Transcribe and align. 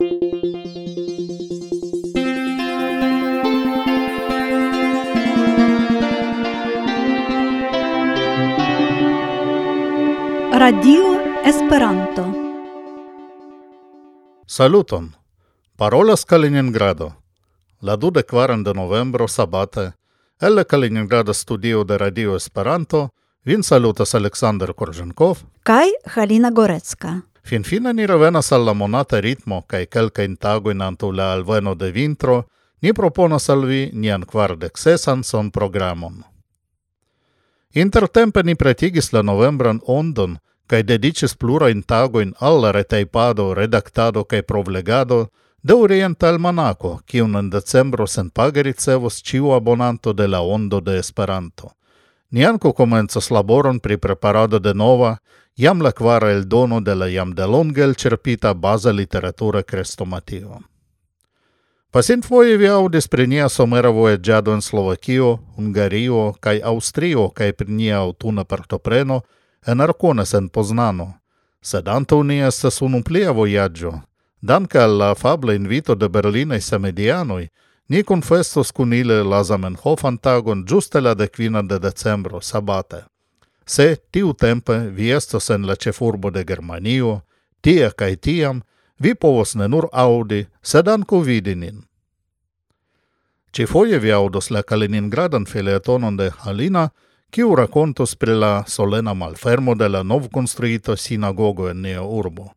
Radio 0.00 0.12
Esperanto 11.44 12.32
Saluton! 14.46 15.16
Parolas 15.74 16.24
Kaliningrado. 16.24 17.16
La 17.80 17.96
dude 17.96 18.22
quaran 18.22 18.62
de 18.62 18.74
novembro 18.74 19.26
sabate, 19.26 19.94
el 20.38 20.54
la 20.54 20.64
Kaliningrada 20.64 21.34
studio 21.34 21.82
de 21.82 21.98
Radio 21.98 22.36
Esperanto, 22.36 23.12
vin 23.44 23.64
salutas 23.64 24.14
Alexander 24.14 24.76
Korzenkov, 24.76 25.38
kai 25.64 25.92
Halina 26.04 26.50
Gorecka. 26.50 27.24
Finfine 27.48 27.94
ni 27.94 28.06
revenas 28.06 28.52
al 28.52 28.66
la 28.66 28.74
monata 28.74 29.20
ritmo, 29.20 29.62
cae 29.66 29.86
tago 30.38 30.70
in 30.70 30.82
antu 30.82 31.12
la 31.12 31.32
alveno 31.32 31.74
de 31.74 31.90
vintro, 31.90 32.44
ni 32.82 32.92
proponas 32.92 33.48
al 33.48 33.64
vi 33.64 33.90
nian 33.92 34.22
quardexesan 34.22 35.24
son 35.24 35.50
programon. 35.50 36.24
Intertempe 37.72 38.42
ni 38.42 38.54
pretigis 38.54 39.12
la 39.12 39.22
novembran 39.22 39.80
ondon, 39.86 40.38
cae 40.66 40.82
dedicis 40.82 41.34
plura 41.34 41.70
in 41.70 41.82
tagoin 41.82 42.34
al 42.38 42.56
alla 42.56 42.72
reteipado, 42.72 43.54
redactado 43.54 44.24
cae 44.24 44.42
provlegado 44.42 45.30
de 45.62 45.72
Orienta 45.72 46.28
Almanaco, 46.28 47.00
cium 47.06 47.36
in 47.36 47.48
decembro 47.50 48.06
sen 48.06 48.28
page 48.30 48.62
ricevos 48.62 49.22
ciu 49.22 49.52
abonanto 49.52 50.12
de 50.12 50.28
la 50.28 50.40
ondo 50.40 50.80
de 50.80 50.98
Esperanto. 50.98 51.72
Ni 52.30 52.44
anco 52.44 52.74
comenzas 52.74 53.30
laboron 53.30 53.80
pri 53.80 53.96
preparado 53.96 54.60
de 54.60 54.74
nova, 54.74 55.22
jam 55.58 55.80
la 55.82 55.90
quara 55.92 56.30
el 56.30 56.48
dono 56.48 56.80
de 56.80 56.94
la 56.94 57.08
jam 57.10 57.34
delonge 57.34 57.82
el 57.82 57.94
cerpita 57.96 58.54
baza 58.54 58.92
literatura 58.92 59.62
crestomatio. 59.62 60.60
Pasin 61.90 62.22
foie 62.22 62.56
vi 62.56 62.68
audis 62.68 63.08
pri 63.08 63.26
nia 63.26 63.48
somera 63.48 63.90
vojaĝado 63.90 64.54
en 64.54 64.62
Slovakio, 64.62 65.38
Ungario, 65.56 66.34
kaj 66.40 66.60
Austrio, 66.64 67.28
kaj 67.30 67.52
pri 67.52 67.72
nia 67.72 67.96
autuna 67.98 68.44
partopreno 68.44 69.20
en 69.66 69.80
Arkonas 69.80 70.34
en 70.34 70.48
Poznano, 70.48 71.14
sed 71.60 71.88
antaŭ 71.88 72.22
ni 72.22 72.38
estes 72.38 72.82
unum 72.82 73.02
plia 73.02 73.32
voyaggio. 73.32 73.92
Danke 74.40 74.78
al 74.78 74.98
la 74.98 75.10
afabla 75.10 75.54
invito 75.54 75.94
de 75.94 76.08
Berlinei 76.08 76.60
samedianoj, 76.60 77.48
ni 77.88 78.02
confestos 78.02 78.70
cun 78.70 78.92
ile 78.92 79.22
la 79.24 79.42
Zamenhofan 79.44 80.18
tagon 80.18 80.64
giuste 80.64 81.00
la 81.00 81.14
decvina 81.14 81.62
de 81.62 81.78
decembro, 81.78 82.40
sabate 82.40 83.02
se 83.68 83.96
tiu 84.10 84.32
tempe 84.32 84.78
vi 84.78 85.10
estos 85.12 85.50
en 85.50 85.66
la 85.66 85.76
cefurbo 85.76 86.30
de 86.30 86.44
Germanio, 86.48 87.20
tie 87.60 87.90
cae 87.90 88.16
tiam 88.16 88.62
vi 88.98 89.14
povos 89.14 89.54
ne 89.54 89.68
nur 89.68 89.88
aŭdi, 89.92 90.46
sed 90.62 90.88
ankaŭ 90.88 91.20
vidi 91.20 91.54
nin. 91.54 91.84
foie 93.66 93.98
vi 93.98 94.12
aŭdos 94.12 94.50
la 94.50 94.62
Kaliningradan 94.62 95.46
filetonon 95.46 96.16
de 96.16 96.30
Halina, 96.30 96.90
kiu 97.30 97.54
rakontos 97.54 98.14
pri 98.16 98.34
la 98.34 98.64
solena 98.66 99.14
malfermo 99.14 99.74
de 99.74 99.88
la 99.88 100.02
nov 100.02 100.28
construito 100.32 100.96
sinagogo 100.96 101.68
en 101.68 101.82
nia 101.82 102.02
urbo. 102.02 102.52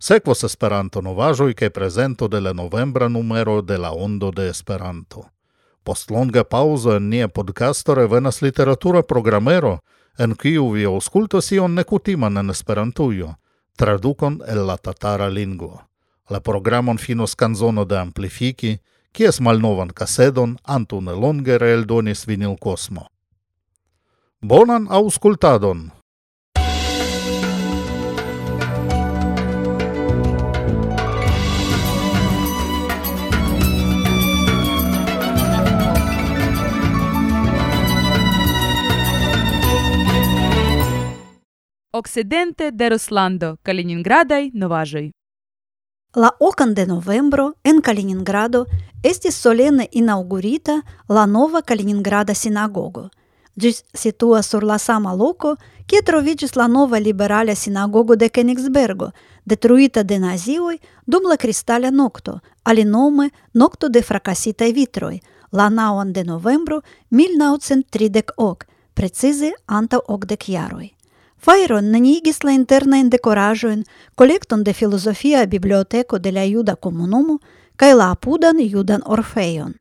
Sekvos 0.00 0.44
Esperanto 0.44 1.00
novaĵoj 1.00 1.54
kaj 1.54 1.70
prezento 1.70 2.28
de 2.28 2.40
la 2.40 2.52
novembra 2.52 3.08
numero 3.08 3.62
de 3.62 3.78
la 3.78 3.92
Ondo 3.92 4.30
de 4.30 4.48
Esperanto. 4.48 5.26
Post 5.84 6.10
longa 6.10 6.44
pauzo 6.44 6.96
en 6.96 7.08
nia 7.08 7.28
podcasto 7.28 7.94
revenas 7.94 8.42
literatura 8.42 9.02
programero, 9.02 9.78
en 10.18 10.34
kiu 10.34 10.70
vi 10.74 10.86
aŭskultos 10.88 11.52
ion 11.54 11.74
nekutiman 11.78 12.40
en 12.40 12.50
Esperantujo, 12.50 13.34
tradukon 13.78 14.40
el 14.46 14.64
la 14.66 14.76
tatara 14.76 15.28
lingvo. 15.28 15.80
La 16.30 16.40
programon 16.40 16.98
finos 16.98 17.34
kanzono 17.34 17.84
de 17.84 17.98
Amplifiki, 17.98 18.78
kies 19.12 19.40
malnovan 19.40 19.94
kasedon 19.94 20.58
antu 20.64 21.00
nelonge 21.00 21.58
reeldonis 21.58 22.26
Vinil 22.26 22.56
Kosmo. 22.60 23.06
Bonan 24.42 24.86
auscultadon! 24.90 25.97
Okcidente 41.92 42.70
de 42.70 42.88
Ruslando, 42.90 43.56
Kaliningradaj 43.62 44.50
novaĵoj. 44.52 45.10
La 46.16 46.30
okan 46.40 46.74
de 46.74 46.84
novembro 46.86 47.52
en 47.64 47.80
Kaliningrado 47.80 48.66
estis 49.02 49.38
solene 49.40 49.86
inaugurita 49.92 50.82
la 51.08 51.24
nova 51.26 51.62
Kaliningrada 51.62 52.34
sinagogo. 52.34 53.08
Ĝis 53.56 53.84
situa 53.94 54.42
sur 54.42 54.64
la 54.64 54.76
sama 54.78 55.14
loko, 55.14 55.54
kie 55.86 56.02
troviĝis 56.02 56.56
la 56.56 56.66
nova 56.66 56.98
liberala 56.98 57.54
sinagogo 57.54 58.16
de 58.16 58.28
Kenigsbergo, 58.28 59.10
detruita 59.44 60.02
de 60.02 60.18
nazioj 60.18 60.76
dum 61.06 61.24
la 61.24 61.36
kristala 61.36 61.88
ali 61.88 62.40
alinome 62.64 63.30
nokto 63.54 63.88
de 63.88 64.02
frakasitaj 64.02 64.72
vitroj, 64.72 65.20
la 65.52 65.70
naŭan 65.70 66.12
de 66.12 66.24
novembro 66.24 66.82
1930 67.10 68.30
ok, 68.36 68.64
precize 68.94 69.52
antaŭ 69.66 70.00
okdek 70.08 70.48
jaroj. 70.48 70.97
Fajron 71.38 71.92
nunigis 71.92 72.42
la 72.42 72.52
internajn 72.52 73.10
dekoraĵojn, 73.10 73.84
kolekton 74.18 74.64
de 74.64 74.72
filozofia 74.74 75.42
e 75.42 75.46
biblioteko 75.46 76.18
de 76.18 76.32
la 76.32 76.44
juda 76.44 76.74
komunumo 76.74 77.38
kaj 77.76 77.94
la 77.94 78.10
apudan 78.10 78.58
judan 78.60 79.02
orfejon. 79.06 79.74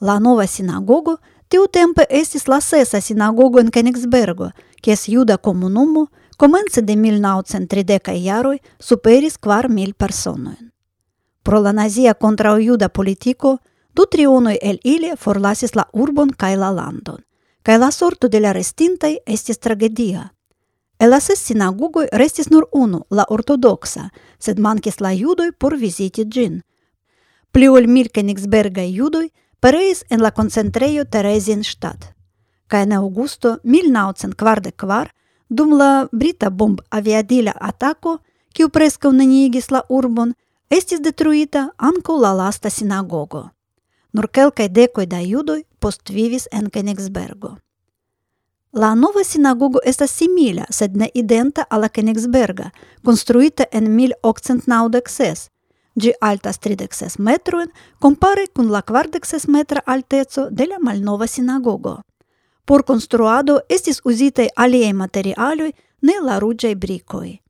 La 0.00 0.18
nova 0.18 0.46
sinagogo 0.46 1.18
tiutempe 1.48 2.06
estis 2.10 2.48
la 2.48 2.60
sesa 2.60 3.00
sinagogo 3.00 3.60
en 3.60 3.70
Kenigsbergo, 3.70 4.50
kies 4.80 5.08
juda 5.08 5.36
komunumo 5.36 6.06
komence 6.36 6.82
de 6.82 6.96
1930 6.96 8.16
jaroj 8.24 8.58
superis 8.80 9.36
kvar 9.36 9.68
mil 9.68 9.92
personojn. 9.92 10.70
Pro 11.42 11.60
la 11.60 11.72
nazia 11.72 12.14
kontraŭjuda 12.14 12.88
politiko 12.88 13.58
du 13.94 14.06
trionoj 14.10 14.56
el 14.62 14.78
ili 14.84 15.12
forlasis 15.16 15.74
la 15.74 15.84
urbon 15.92 16.32
kaj 16.32 16.56
la 16.56 16.70
landon, 16.70 17.20
kaj 17.62 17.78
la 17.78 17.90
sorto 17.90 18.28
de 18.28 18.40
la 18.40 18.52
restintaj 18.52 19.18
estis 19.26 19.58
tragedia– 19.58 20.30
Ела 21.04 21.18
се 21.20 21.34
синагогој 21.36 22.06
рестиснор 22.16 22.64
уну, 22.72 23.02
ла 23.10 23.24
ортодокса, 23.28 24.08
сед 24.38 24.60
манкес 24.64 25.02
ла 25.04 25.10
јудој 25.12 25.50
пор 25.58 25.74
визити 25.76 26.24
джин. 26.24 26.62
Плиоль 27.52 27.86
Милькениксберга 27.86 28.86
јудој, 28.88 29.28
Пареис 29.60 30.04
ен 30.10 30.22
ла 30.24 30.30
концентрејо 30.32 31.04
Терезин 31.04 31.62
штат. 31.64 32.14
Кај 32.70 32.86
на 32.88 33.02
Аугусто, 33.02 33.58
мил 33.64 33.90
науцен 33.92 34.32
квар 34.32 34.60
де 34.60 34.72
квар, 34.72 35.12
дум 35.50 35.72
ла 35.72 36.08
брита 36.12 36.50
бомб 36.50 36.80
авиадиля 36.90 37.52
атако, 37.60 38.18
ки 38.54 38.64
упрескав 38.64 39.12
на 39.12 39.24
Нигисла 39.24 39.82
Урбон, 39.88 40.34
естис 40.70 41.00
детруита 41.00 41.70
анко 41.78 42.12
ла 42.12 42.32
ласта 42.32 42.70
синагого. 42.70 43.50
Нуркел 44.12 44.52
кај 44.56 44.68
декој 44.68 45.06
да 45.06 45.20
јудој 45.20 45.64
поствивис 45.80 46.48
ен 46.52 46.70
Кенигсберго. 46.70 47.58
La 48.76 48.94
nova 48.94 49.22
sinagogo 49.24 49.78
estas 49.84 50.10
simila, 50.10 50.64
sed 50.70 50.96
ne 50.96 51.08
identa 51.14 51.62
alla 51.70 51.88
Königsberga, 51.88 52.70
konstruita 53.04 53.64
en 53.72 53.96
1896, 53.96 55.50
Gi 55.94 56.12
altas 56.20 56.58
36 56.58 57.18
metroin, 57.18 57.68
compare 57.98 58.48
cun 58.52 58.72
la 58.72 58.82
46 58.82 59.46
metra 59.48 59.82
altezo 59.86 60.48
de 60.50 60.66
la 60.66 60.78
malnova 60.80 61.26
sinagogo. 61.26 62.00
Por 62.64 62.84
construado 62.84 63.60
estis 63.68 64.00
uzitei 64.04 64.48
aliei 64.56 64.92
materialoi 64.92 65.72
ne 66.00 66.14
la 66.22 66.38
rugiai 66.38 66.74
bricoi. 66.74 67.40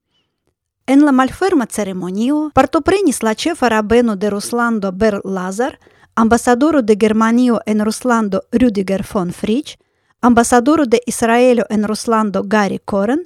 En 0.86 1.04
la 1.04 1.12
malferma 1.12 1.66
ceremonio 1.66 2.50
partoprenis 2.54 3.22
la 3.22 3.34
cefa 3.34 3.68
rabeno 3.68 4.16
de 4.16 4.28
Ruslando 4.30 4.92
Ber 4.92 5.20
Lazar, 5.24 5.78
ambasadoro 6.14 6.82
de 6.82 6.96
Germanio 7.00 7.60
en 7.64 7.80
Ruslando 7.84 8.42
Rüdiger 8.52 9.06
von 9.12 9.32
Fritsch, 9.32 9.78
амбасадору 10.24 10.86
де 10.86 11.00
Исраелю 11.06 11.64
ен 11.70 11.84
Русландо 11.84 12.42
Гари 12.42 12.78
Корен, 12.78 13.24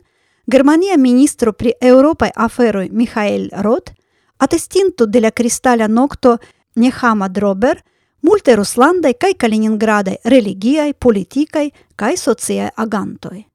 Германија 0.50 0.96
министру 0.96 1.52
при 1.52 1.74
Европај 1.80 2.32
аферој 2.34 2.90
Михаел 2.90 3.48
Рот, 3.62 3.92
атестинту 4.38 5.06
деля 5.06 5.30
Кристаля 5.30 5.88
Нокто 5.88 6.38
Нехама 6.76 7.28
Дробер, 7.28 7.84
мулте 8.22 8.56
Русландай 8.56 9.14
кај 9.14 9.36
Калининградај 9.38 10.24
религијај, 10.24 10.96
политикај 10.98 11.70
кај 11.94 12.18
социјај 12.18 12.72
агантой. 12.74 13.46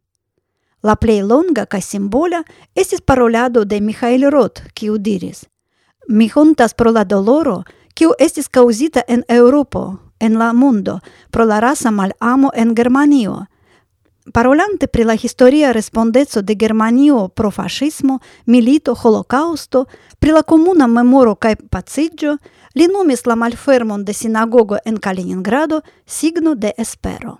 La 0.83 0.95
plejlonga 0.95 1.65
kaj 1.65 1.81
simbola 1.81 2.43
estis 2.75 3.01
parolado 3.01 3.65
de 3.65 3.81
Mihail 3.81 4.29
Roth, 4.31 4.61
kiu 4.73 4.97
diris: 4.97 5.45
Mi 6.07 6.29
hontas 6.29 6.73
pro 6.73 6.91
la 6.91 7.03
kiu 7.93 8.13
estis 8.19 8.49
causita 8.49 9.03
en 9.07 9.23
Europo, 9.27 9.99
en 10.19 10.37
la 10.39 10.53
Мундо, 10.53 10.99
pro 11.31 11.45
la 11.45 11.59
rasa 11.59 11.91
mal 11.91 12.13
amo 12.19 12.51
en 12.53 12.75
Germanio. 12.75 13.47
parolante 14.31 14.87
pri 14.87 15.03
la 15.03 15.13
historia 15.13 15.73
respondezo 15.73 16.41
de 16.41 16.55
Germanio 16.59 17.27
pro 17.29 17.51
fascismo, 17.51 18.19
milito, 18.45 18.95
holocausto, 19.03 19.87
pri 20.19 20.31
la 20.31 20.43
comuna 20.43 20.87
memoro 20.87 21.35
cae 21.35 21.55
pacigio, 21.55 22.37
li 22.73 22.87
nomis 22.87 23.25
la 23.25 23.35
malfermon 23.35 24.05
de 24.05 24.13
sinagogo 24.13 24.77
en 24.85 24.97
Kaliningrado 24.97 25.81
signo 26.05 26.55
de 26.55 26.73
espero. 26.77 27.39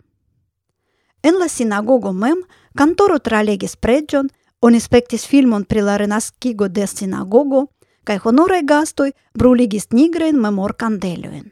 En 1.22 1.40
la 1.40 1.48
sinagogo 1.48 2.12
mem, 2.14 2.44
cantoro 2.76 3.20
tralegis 3.20 3.78
pregion, 3.78 4.30
on 4.60 4.76
inspectis 4.76 5.26
filmon 5.28 5.64
pri 5.64 5.82
la 5.82 5.98
renascigo 5.98 6.68
de 6.70 6.88
sinagogo, 6.88 7.70
кај 8.08 8.20
хонорај 8.24 8.64
гастој 8.68 9.14
брулигис 9.36 9.92
нигрен 9.92 10.40
мемор 10.42 10.74
канделюен. 10.74 11.52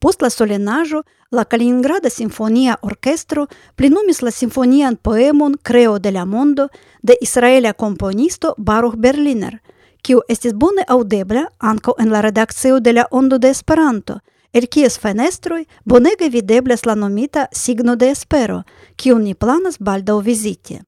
После 0.00 0.30
соленажо, 0.30 1.02
ла 1.32 1.44
Калининграда 1.44 2.10
симфонија 2.10 2.76
оркестро 2.82 3.46
пленумис 3.76 4.22
ла 4.22 4.30
симфонијан 4.30 4.96
поемон 4.96 5.54
Крео 5.62 5.98
де 5.98 6.10
ла 6.10 6.24
Мондо 6.26 6.68
де 7.02 7.16
Исраеля 7.20 7.72
компонисто 7.72 8.54
Барух 8.58 8.96
Берлинер, 8.96 9.60
кио 10.02 10.20
естис 10.28 10.52
боне 10.52 10.84
аудебля 10.88 11.48
анкао 11.58 11.94
ен 11.98 12.12
ла 12.12 12.20
редакцио 12.22 12.80
де 12.80 12.92
ла 12.92 13.06
Ондо 13.10 13.38
де 13.38 13.50
Есперанто, 13.50 14.20
el 14.52 14.66
kies 14.66 14.98
fenestroj 15.00 15.64
bonege 15.84 16.28
videblas 16.28 16.84
la 16.86 16.94
nomita 16.94 17.46
signo 17.52 17.96
de 17.96 18.10
espero, 18.10 18.62
kiun 18.96 19.24
ni 19.24 19.34
planas 19.34 19.78
baldaŭ 19.78 20.20
viziti. 20.20 20.80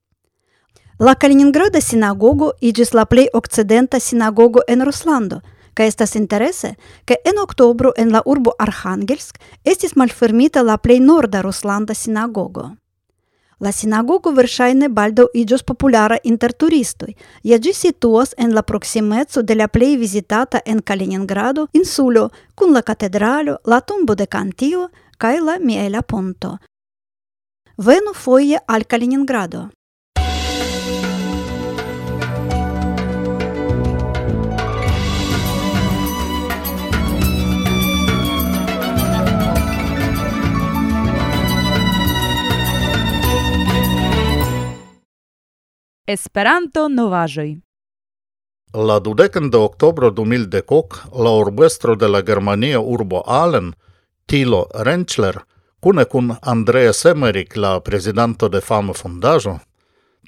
La 0.99 1.17
Kaliningrada 1.19 1.81
sinagogo 1.81 2.53
iĝis 2.61 2.93
la 2.95 3.03
plej 3.05 3.27
okcidenta 3.35 3.99
sinagogo 3.99 4.61
en 4.69 4.85
Ruslando, 4.87 5.41
kaj 5.75 5.89
estas 5.91 6.15
interese, 6.15 6.77
ke 7.05 7.17
en 7.27 7.41
oktobro 7.43 7.91
en 7.99 8.13
la 8.15 8.23
urbo 8.25 8.53
Arhangelsk 8.59 9.41
estis 9.65 9.97
malfermita 9.97 10.63
la 10.63 10.79
plej 10.79 11.01
norda 11.01 11.43
ruslanda 11.43 11.95
sinagogo. 11.95 12.71
La 13.59 13.73
sinagogo 13.73 14.31
verŝajne 14.31 14.89
baldaŭ 14.89 15.27
iĝos 15.35 15.67
populara 15.67 16.19
inter 16.23 16.53
turistoj, 16.53 17.15
ja 17.43 17.59
ĝi 17.59 17.75
situas 17.75 18.35
en 18.39 18.55
la 18.55 18.63
proksimeco 18.63 19.43
de 19.43 19.55
la 19.55 19.69
plej 19.69 19.97
vizitata 19.99 20.63
en 20.65 20.83
Kaliningrado 20.83 21.67
insulo 21.73 22.29
kun 22.55 22.73
la 22.73 22.83
katedralo, 22.83 23.59
la 23.67 23.81
tombo 23.81 24.15
de 24.15 24.27
Kantio 24.27 24.91
kaj 25.19 25.39
la 25.41 25.59
Miela 25.59 26.03
ponto. 26.03 26.59
Venu 27.79 28.15
foje 28.15 28.59
al 28.67 28.85
Kaliningrado. 28.85 29.71
Esperanto 46.15 46.83
novaĵoj. 46.89 47.49
La 48.89 48.97
dudekan 49.07 49.49
de 49.51 49.59
oktobro 49.59 50.11
2010 50.15 50.99
la 51.25 51.31
urbestro 51.41 51.95
de 52.03 52.09
la 52.09 52.21
germania 52.29 52.81
urbo 52.81 53.23
Allen, 53.27 53.73
Tilo 54.27 54.61
Rentzler, 54.89 55.41
kune 55.81 56.05
kun 56.05 56.35
Andrea 56.43 56.93
Emerik, 57.11 57.57
la 57.57 57.81
prezidanto 57.81 58.49
de 58.49 58.61
fama 58.61 58.95
fondaĵo, 58.95 59.57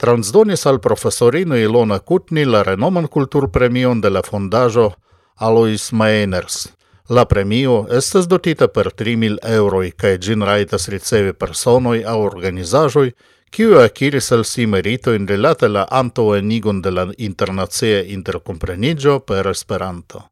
transdonis 0.01 0.67
al 0.67 0.81
profesorino 0.81 1.57
Ilona 1.57 1.99
Kutni 1.99 2.45
la 2.45 2.63
renoman 2.63 3.07
kulturpremion 3.07 4.01
de 4.01 4.11
la 4.11 4.23
fondaĵo 4.23 4.89
Alois 5.37 5.93
Meiners. 5.93 6.67
La 7.09 7.25
premio 7.25 7.87
estas 8.01 8.27
dotita 8.27 8.67
per 8.69 8.91
3000 9.05 9.39
evroj 9.61 9.91
kaj 10.03 10.15
ĝin 10.19 10.43
rajtas 10.43 10.89
ricevi 10.89 11.33
personoj 11.33 12.03
aŭ 12.03 12.19
organizaĵoj, 12.27 13.09
kiu 13.51 13.79
akiris 13.81 14.33
al 14.33 14.45
si 14.45 14.67
merito 14.67 15.13
in 15.15 15.27
relate 15.27 15.69
la 15.69 15.87
anto 15.91 16.35
enigon 16.35 16.81
de 16.81 16.91
la 16.91 17.07
internacia 17.17 18.03
intercomprenigio 18.03 19.21
per 19.21 19.47
Esperanto. 19.47 20.31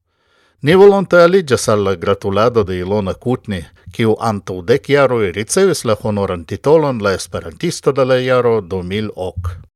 Ni 0.61 0.75
volonte 0.75 1.17
aligas 1.17 1.69
al 1.69 1.83
la 1.85 1.95
gratulado 1.95 2.65
de 2.65 2.79
Ilona 2.79 3.15
Kutni, 3.15 3.61
kiu 3.93 4.17
anto 4.19 4.63
dec 4.63 4.89
jaroi 4.89 5.33
ricevis 5.33 5.85
la 5.85 5.97
honoran 6.03 6.45
titolon 6.45 7.03
la 7.03 7.13
Esperantisto 7.13 7.93
de 7.93 8.05
la 8.05 8.17
jaro 8.21 8.61
2000 8.61 9.13
ok. 9.15 9.74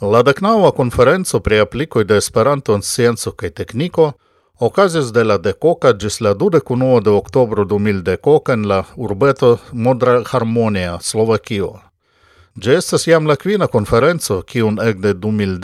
La 0.00 0.22
decnaua 0.22 0.72
konferenco 0.72 1.38
pri 1.40 1.60
aplikoj 1.60 2.04
de 2.04 2.16
Esperanto 2.16 2.74
en 2.74 2.82
scienzo 2.82 3.30
kaj 3.30 3.50
tekniko 3.50 4.12
okazis 4.58 5.12
de 5.12 5.22
la 5.24 5.36
decoca 5.38 5.92
gis 5.92 6.20
la 6.20 6.32
dudek 6.34 6.70
unua 6.70 7.00
de 7.00 7.10
oktobro 7.10 7.64
2000 7.64 7.78
mil 7.78 8.02
en 8.52 8.68
la 8.68 8.84
urbeto 8.96 9.58
Modra 9.72 10.22
Harmonia, 10.32 10.98
Slovakio. 11.00 11.80
Ĝi 12.56 12.74
estas 12.74 13.06
jam 13.06 13.26
la 13.26 13.36
kvina 13.36 13.66
konferenco, 13.66 14.42
kiun 14.42 14.78
ekde 14.82 15.14
du 15.14 15.30
mil 15.30 15.58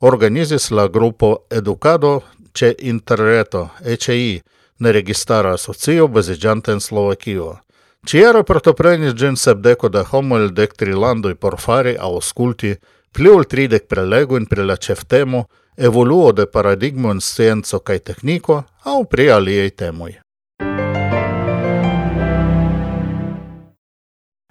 organizis 0.00 0.70
la 0.70 0.88
grupo 0.88 1.36
Edukado 1.50 2.20
ĉe 2.52 2.74
Interreto 2.78 3.68
(ECI), 3.84 4.42
neregistara 4.78 5.54
asocio 5.54 6.08
baziĝanta 6.08 6.72
en 6.72 6.80
Slovakio. 6.80 7.58
Ciera 8.06 8.42
partoprenis 8.42 9.14
ĝin 9.14 9.36
sepdeko 9.36 9.88
da 9.88 10.02
homo 10.04 10.36
el 10.36 10.50
dec 10.50 10.72
tri 10.74 10.92
por 11.40 11.60
fari 11.60 11.96
aŭ 11.98 12.16
aŭskulti 12.16 12.74
Pli 13.12 13.28
ol 13.28 13.44
tridec 13.44 13.88
prelegoin 13.88 14.46
pri 14.46 14.64
la 14.64 14.76
ceftemo 14.76 15.44
evoluo 15.76 16.32
de 16.32 16.46
paradigmo 16.46 17.10
in 17.12 17.20
scienzo 17.20 17.80
cae 17.80 17.98
tecnico 17.98 18.64
au 18.84 19.04
pri 19.04 19.30
aliei 19.30 19.70
temoi. 19.70 20.14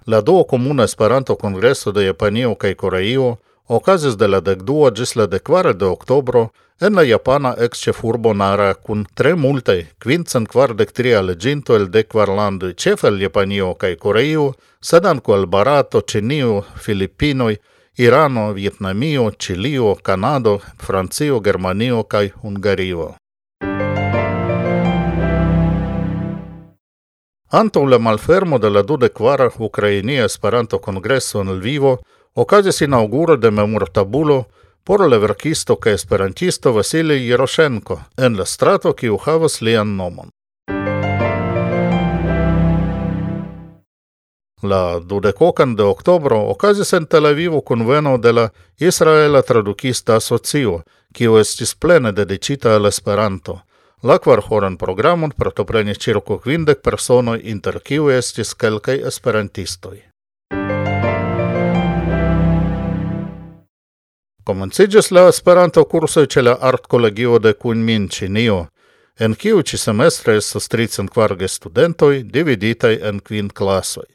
La 0.06 0.20
duo 0.20 0.44
comuna 0.44 0.84
Esperanto 0.84 1.36
congresso 1.36 1.92
de 1.92 2.04
Japanio 2.04 2.54
kaj 2.54 2.74
Koreio 2.74 3.36
okazis 3.66 4.16
de 4.16 4.28
la 4.28 4.40
dekdua 4.40 4.90
gis 4.90 5.16
la 5.16 5.26
dekvara 5.26 5.72
de 5.72 5.86
oktobro 5.86 6.48
en 6.80 6.94
la 6.94 7.02
Japana 7.02 7.54
ex-ĉefurbo 7.58 8.32
Nara 8.34 8.74
kun 8.74 9.06
tre 9.14 9.34
multaj 9.34 9.78
kvincen 10.02 10.46
kvardek 10.46 10.92
tri 10.92 11.14
aleĝinto 11.14 11.76
el 11.76 11.88
dekvar 11.96 12.28
landoj 12.28 12.72
ĉefe 12.74 13.08
el 13.08 13.20
Japanio 13.22 13.74
kaj 13.74 13.94
Koreio, 14.04 14.52
sed 14.80 15.06
ankaŭ 15.06 15.36
el 15.36 15.46
Barato, 15.46 16.00
Ĉinio, 16.00 16.62
Filipinoj, 16.84 17.54
Irano, 18.02 18.54
Vietnamio, 18.54 19.30
Chilio, 19.30 19.94
Canado, 20.02 20.60
Francio, 20.78 21.40
Germanio 21.40 22.02
kaj 22.02 22.30
Hungario. 22.42 23.10
Antaŭ 27.50 27.84
la 27.84 27.98
malfermo 27.98 28.58
de 28.58 28.70
la 28.70 28.82
dudekkvara 28.82 29.50
Ukrainia 29.58 30.24
Esperanto-Kongreso 30.24 31.40
en 31.40 31.52
Lvivo 31.58 31.98
okazis 32.34 32.80
inaŭguro 32.80 33.36
de 33.36 33.50
memortabulo 33.50 34.44
por 34.84 35.08
la 35.10 35.18
verkisto 35.18 35.76
kaj 35.76 35.92
esperantisto 35.92 36.72
Vasilij 36.72 37.28
Jeroŝenko 37.28 38.00
en 38.16 38.38
la 38.38 38.46
strato 38.46 38.92
kiu 38.92 39.20
havas 39.26 39.60
lian 39.60 39.96
nomon. 39.96 40.32
La 44.62 45.00
dudecocan 45.00 45.74
de 45.74 45.82
octobro 45.82 46.38
okazis 46.50 46.92
en 46.92 47.06
Tel 47.06 47.26
Avivo 47.26 47.62
conveno 47.62 48.18
de 48.18 48.32
la 48.32 48.52
Israela 48.78 49.40
Traducista 49.42 50.16
Asocio, 50.16 50.82
kiu 51.14 51.38
estis 51.40 51.74
plene 51.74 52.12
dedicita 52.12 52.74
al 52.76 52.86
Esperanto. 52.86 53.62
La 54.02 54.18
kvarhoran 54.18 54.76
programon 54.76 55.32
partoprenis 55.32 55.98
circo 55.98 56.38
quindec 56.44 56.82
personoi 56.84 57.40
inter 57.44 57.80
kiuj 57.80 58.18
estis 58.18 58.52
kelkaj 58.54 58.98
esperantistoj. 59.08 59.96
Komenciĝis 64.44 65.10
la 65.10 65.26
Esperanto 65.32 65.84
kursoj 65.84 66.26
ĉe 66.26 66.42
la 66.42 66.58
Artkolegio 66.60 67.38
de 67.38 67.54
Kunmin, 67.54 68.08
Ĉinio, 68.08 68.66
en 69.18 69.34
kiu 69.34 69.62
ĉi 69.62 69.78
semestre 69.78 70.36
estas 70.36 70.68
tricent 70.68 71.10
kvarge 71.10 71.48
studentoj 71.48 72.22
dividitaj 72.24 72.98
en 73.08 73.20
kvin 73.20 73.48
klasoj 73.48 74.08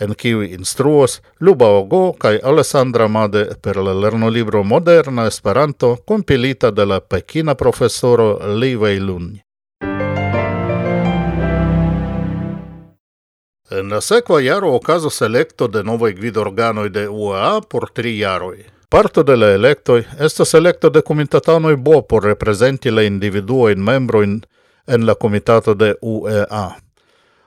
en 0.00 0.14
kiu 0.14 0.42
instruos 0.42 1.22
Luba 1.40 1.66
Ogo 1.66 2.12
kaj 2.12 2.40
Alessandra 2.42 3.08
Made 3.08 3.46
per 3.62 3.76
la 3.76 3.94
lernolibro 3.94 4.62
Moderna 4.62 5.26
Esperanto 5.26 5.96
compilita 6.06 6.70
de 6.70 6.86
la 6.86 7.00
pekina 7.00 7.54
profesoro 7.54 8.38
Li 8.58 8.76
Weilun. 8.76 9.38
En 13.70 13.90
la 13.90 14.00
sekva 14.00 14.40
jaro 14.40 14.74
okazo 14.74 15.10
selekto 15.10 15.66
de 15.68 15.82
novaj 15.82 16.12
gvidorganoj 16.12 16.88
de 16.88 17.08
UEA 17.08 17.60
por 17.70 17.90
tri 17.90 18.18
jaroj. 18.18 18.56
Parto 18.88 19.22
de 19.22 19.36
la 19.36 19.50
electoi 19.54 20.04
estas 20.20 20.54
electo 20.54 20.90
de 20.90 21.02
comitatanoi 21.02 21.76
bo 21.76 22.02
por 22.02 22.24
representi 22.24 22.90
la 22.90 23.02
individuoin 23.02 23.82
membroin 23.82 24.40
en 24.86 25.06
la 25.06 25.14
comitato 25.14 25.74
de 25.74 25.94
UEA. 26.00 26.85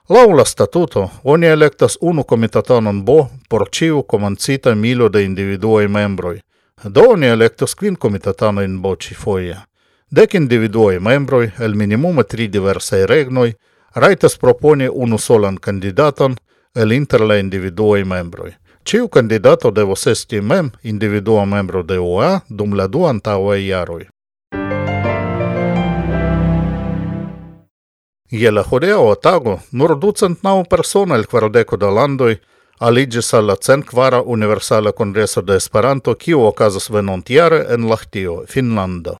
Lau 0.10 0.32
la 0.32 0.46
statuto, 0.46 1.10
oni 1.24 1.48
electas 1.48 1.98
unu 2.01 2.24
komitatanon 2.24 3.06
bo 3.06 3.28
por 3.50 3.70
ciu 3.72 4.04
comancita 4.04 4.75
milo 4.75 5.10
de 5.10 5.24
individuoi 5.24 5.88
membroi. 5.88 6.39
Do 6.84 7.01
oni 7.01 7.28
quin 7.28 7.68
kvin 7.78 7.96
komitatanojn 7.96 8.82
B 8.82 8.96
ĉifoje. 9.00 9.58
Dek 10.12 10.34
individuoi 10.34 11.00
membroi, 11.00 11.51
el 11.60 11.75
minimume 11.75 12.24
tri 12.24 12.48
diversaj 12.48 13.06
regnoi, 13.06 13.54
raitas 13.96 14.38
proponi 14.38 14.89
unu 14.92 15.18
solan 15.18 15.58
candidaton 15.58 16.36
el 16.75 16.92
inter 16.92 17.22
la 17.22 17.38
individuoi 17.38 18.04
membroi. 18.04 18.51
Ciu 18.84 19.08
candidato 19.08 19.72
devos 19.72 20.08
esti 20.08 20.42
mem 20.42 20.72
individua 20.84 21.46
membro 21.46 21.84
de 21.84 22.00
OA 22.00 22.39
dum 22.50 22.74
la 22.74 22.88
du 22.88 23.06
antaŭaj 23.06 23.68
jaroj. 23.68 24.08
Gelajoreaba 28.32 29.02
Otago 29.02 29.60
non 29.72 30.00
ducentenau 30.00 30.64
personel 30.70 31.26
kvar 31.26 31.50
landoj 31.94 32.36
aliĝis 32.80 33.34
al 33.34 33.46
la 33.46 33.56
centkvara 33.56 34.22
Universala 34.22 34.92
Kongreso 34.92 35.42
de 35.42 35.56
Esperanto, 35.56 36.14
kiu 36.16 36.46
okazas 36.46 36.90
venontjare 36.90 37.66
en 37.74 37.90
Lahtio, 37.90 38.44
Finnlando. 38.48 39.18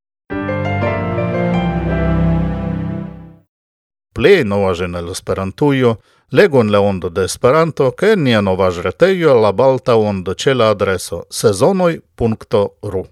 Plej 4.13 4.44
novaĵojn 4.46 4.96
el 4.96 5.10
Esperantujo 5.10 5.96
legu 6.32 6.62
en 6.62 6.72
la 6.72 6.80
ondo 6.80 7.10
de 7.10 7.25
Esperanto 7.25 7.92
kaj 7.92 8.13
en 8.13 8.24
nia 8.24 8.42
novaĵretejo 8.42 9.42
La 9.42 9.51
Balta 9.51 9.96
Ondo 9.96 10.34
ĉe 10.34 10.54
la 10.54 10.70
adreso 10.70 11.24
sezonoj.ru. 11.30 13.04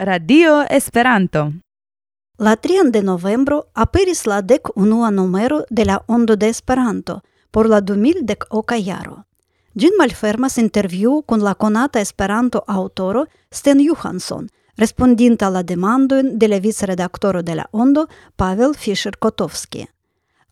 Radio 0.00 0.62
Esperanto. 0.70 1.54
La 2.38 2.54
3 2.54 2.92
de 2.92 3.02
novembro 3.02 3.66
aperis 3.74 4.26
la 4.26 4.42
dec 4.42 4.70
unua 4.76 5.10
numero 5.10 5.64
de 5.70 5.84
la 5.84 6.04
Ondo 6.06 6.36
de 6.36 6.48
Esperanto 6.48 7.24
por 7.50 7.68
la 7.68 7.80
2010 7.80 8.46
oca 8.50 8.76
jaro. 8.80 9.26
Gin 9.74 9.90
malfermas 9.98 10.56
interviu 10.56 11.24
con 11.26 11.42
la 11.42 11.56
conata 11.56 12.00
Esperanto 12.00 12.62
autoro 12.68 13.26
Sten 13.50 13.84
Johansson, 13.84 14.48
respondinta 14.76 15.50
la 15.50 15.64
demandoin 15.64 16.38
de 16.38 16.46
la 16.46 16.60
vice-redaktoro 16.60 17.42
de 17.42 17.56
la 17.56 17.68
Ondo, 17.72 18.08
Pavel 18.36 18.76
Fischer-Kotovski. 18.76 19.88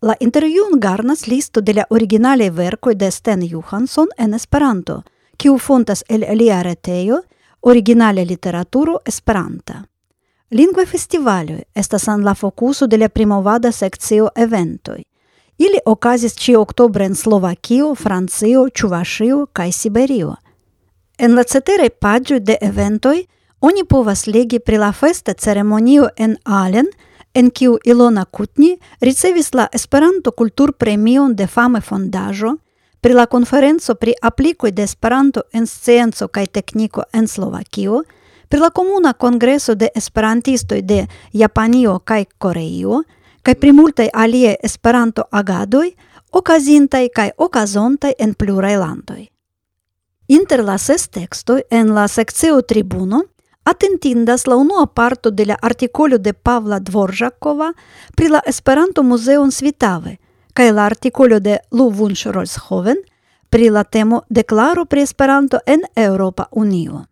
La 0.00 0.16
interviun 0.18 0.80
garnas 0.80 1.28
listo 1.28 1.60
de 1.60 1.74
la 1.74 1.86
originale 1.90 2.50
vercoi 2.50 2.96
de 2.96 3.12
Sten 3.12 3.48
Johansson 3.48 4.08
en 4.16 4.34
Esperanto, 4.34 5.04
kiu 5.36 5.56
fontas 5.58 6.04
el 6.08 6.26
lia 6.36 6.64
retejo– 6.64 7.22
originale 7.60 8.24
literaturo 8.24 8.98
esperanta. 9.04 9.84
Lingua 10.50 10.86
festivalio 10.86 11.58
estas 11.74 12.08
an 12.08 12.24
la 12.24 12.34
focuso 12.34 12.86
de 12.86 12.96
la 12.96 13.08
primovada 13.08 13.72
seccio 13.72 14.28
eventoi. 14.36 15.04
Ili 15.58 15.78
okazis 15.84 16.34
ci 16.34 16.54
oktobre 16.54 17.04
en 17.04 17.14
Slovakio, 17.14 17.94
Francio, 17.94 18.68
Čuvašio 18.68 19.46
kaj 19.52 19.72
Siberio. 19.72 20.36
En 21.18 21.34
la 21.34 21.42
cetere 21.42 21.90
pagio 21.90 22.40
de 22.40 22.56
eventoi, 22.60 23.26
oni 23.60 23.84
povas 23.84 24.26
legi 24.26 24.58
pri 24.58 24.76
la 24.76 24.92
festa 24.92 25.32
ceremonio 25.32 26.08
en 26.16 26.36
Allen, 26.44 26.86
en 27.34 27.50
kiu 27.50 27.78
Ilona 27.84 28.24
Kutni 28.24 28.78
ricevis 29.00 29.54
la 29.54 29.68
Esperanto 29.72 30.30
Kultur 30.30 30.72
de 31.34 31.46
Fame 31.46 31.80
Fondaĵo, 31.80 32.56
pri 33.06 33.14
la 33.14 33.26
conferenzo 33.26 33.94
pri 33.94 34.14
applicoi 34.20 34.72
de 34.72 34.82
Esperanto 34.82 35.42
en 35.52 35.66
scienzo 35.66 36.26
kaj 36.28 36.46
tekniko 36.46 37.04
en 37.12 37.28
Slovakio, 37.28 38.00
pri 38.48 38.58
la 38.58 38.70
comuna 38.70 39.12
congreso 39.12 39.74
de 39.74 39.90
esperantistoi 39.94 40.82
de 40.82 41.06
Japanio 41.32 41.98
kaj 41.98 42.24
Koreio, 42.38 43.04
kaj 43.42 43.54
pri 43.54 43.72
multaj 43.72 44.08
aliaj 44.12 44.56
Esperanto 44.62 45.22
agadoj, 45.30 45.92
okazintaj 46.32 47.08
kaj 47.14 47.30
okazontaj 47.38 48.12
en 48.18 48.34
pluraj 48.34 48.74
landoj. 48.76 49.28
Inter 50.26 50.64
la 50.64 50.78
ses 50.78 51.06
textoj 51.08 51.62
en 51.70 51.94
la 51.94 52.08
sekcio 52.08 52.60
tribuno 52.62 53.22
atentindas 53.62 54.46
la 54.46 54.56
unua 54.56 54.86
parto 54.86 55.30
de 55.30 55.44
la 55.44 55.56
artikolo 55.62 56.18
de 56.18 56.32
Pavla 56.32 56.78
Dvoržakova 56.78 57.72
pri 58.16 58.28
la 58.28 58.42
Esperanto 58.46 59.02
Muzeon 59.02 59.52
Svitave– 59.52 60.16
kaj 60.56 60.72
la 60.72 60.86
artikolo 60.88 61.38
de 61.40 61.58
Lu 61.70 61.90
Wunsch 61.90 62.32
Rolshoven 62.32 62.96
pri 63.50 63.68
la 63.70 63.84
temo 63.84 64.22
Deklaro 64.28 64.84
pri 64.84 65.02
Esperanto 65.02 65.58
en 65.66 65.82
Eŭropa 65.96 66.46
Unio. 66.50 67.04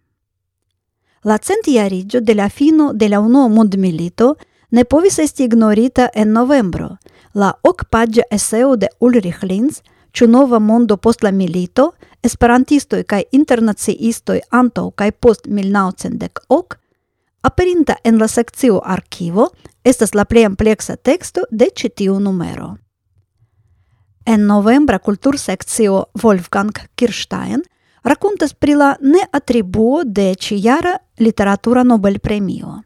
La 1.24 1.38
centjariĝo 1.38 2.20
de 2.20 2.34
la 2.34 2.48
fino 2.48 2.92
de 2.92 3.08
la 3.08 3.20
unua 3.20 3.48
mondmilito 3.48 4.34
ne 4.70 4.84
povis 4.84 5.18
esti 5.18 5.44
ignorita 5.44 6.08
en 6.14 6.32
novembro. 6.32 6.96
La 7.34 7.52
okpaĝa 7.62 8.22
eseo 8.30 8.76
de 8.76 8.88
Ulrich 9.00 9.42
Linz 9.42 9.82
Ĉu 10.14 10.28
nova 10.30 10.58
mondo 10.58 10.96
post 10.96 11.24
la 11.26 11.30
milito, 11.34 11.88
esperantistoj 12.22 13.00
kaj 13.02 13.22
internaciistoj 13.34 14.36
antaŭ 14.50 14.84
kaj 14.94 15.10
post 15.10 15.48
1910 15.48 16.76
aperinta 17.44 17.96
en 18.04 18.18
la 18.18 18.28
sekcio 18.28 18.80
arkivo 18.84 19.48
estas 19.84 20.14
la 20.14 20.24
plej 20.24 20.46
ampleksa 20.46 20.96
teksto 20.96 21.44
de 21.50 21.68
ĉi 21.76 21.88
tiu 21.88 22.20
numero. 22.20 22.83
En 24.26 24.46
novembra 24.46 24.98
kultur 24.98 25.38
sekcio 25.38 26.04
Wolfgang 26.22 26.72
Kirstein 26.96 27.62
rakontas 28.02 28.54
pri 28.54 28.74
la 28.74 28.94
ne 29.00 29.20
atribuo 29.32 30.02
de 30.04 30.34
ĉiara 30.34 30.96
literatura 31.18 31.82
Nobel 31.82 32.18
premio. 32.18 32.80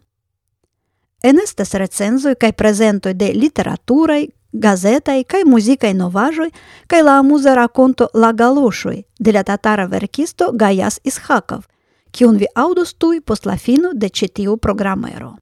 Enestas 1.22 1.74
recenzoj 1.74 2.34
kaj 2.34 2.52
prezentoj 2.52 3.14
de 3.14 3.30
literaturaj, 3.34 4.26
gazetaj 4.52 5.22
kaj 5.24 5.44
muzikaj 5.46 5.94
novaĵoj 5.94 6.50
kaj 6.86 7.02
la 7.02 7.18
amuza 7.22 7.54
rakonto 7.54 8.08
La 8.14 8.32
galoŝoj 8.32 9.02
de 9.18 9.32
la 9.32 9.42
tatara 9.42 9.86
verkisto 9.86 10.52
Gajas 10.52 11.00
Ishakov, 11.04 11.66
kiun 12.10 12.38
vi 12.38 12.46
aŭdos 12.54 12.94
tuj 12.98 13.20
post 13.20 13.46
la 13.46 13.56
fino 13.56 13.92
de 13.94 14.08
ĉi 14.08 14.28
tiu 14.28 14.56
programero. 14.56 15.36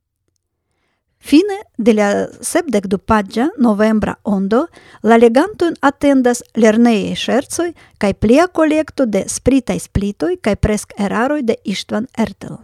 Fine 1.26 1.56
della 1.76 2.28
sepdekdupaĝa 2.44 3.48
novembra 3.58 4.12
ondo 4.22 4.60
la 5.02 5.16
legantojn 5.18 5.74
atendas 5.88 6.42
lernejaj 6.54 7.16
ŝercoj 7.22 7.66
kaj 7.98 8.10
plia 8.22 8.44
kolekto 8.58 9.08
de 9.10 9.24
spritaj 9.32 9.78
splitoj 9.88 10.36
kaj 10.38 10.54
presk 10.62 10.94
eraroj 11.08 11.40
de 11.48 11.56
Ištvan 11.64 12.06
Ertel. 12.26 12.60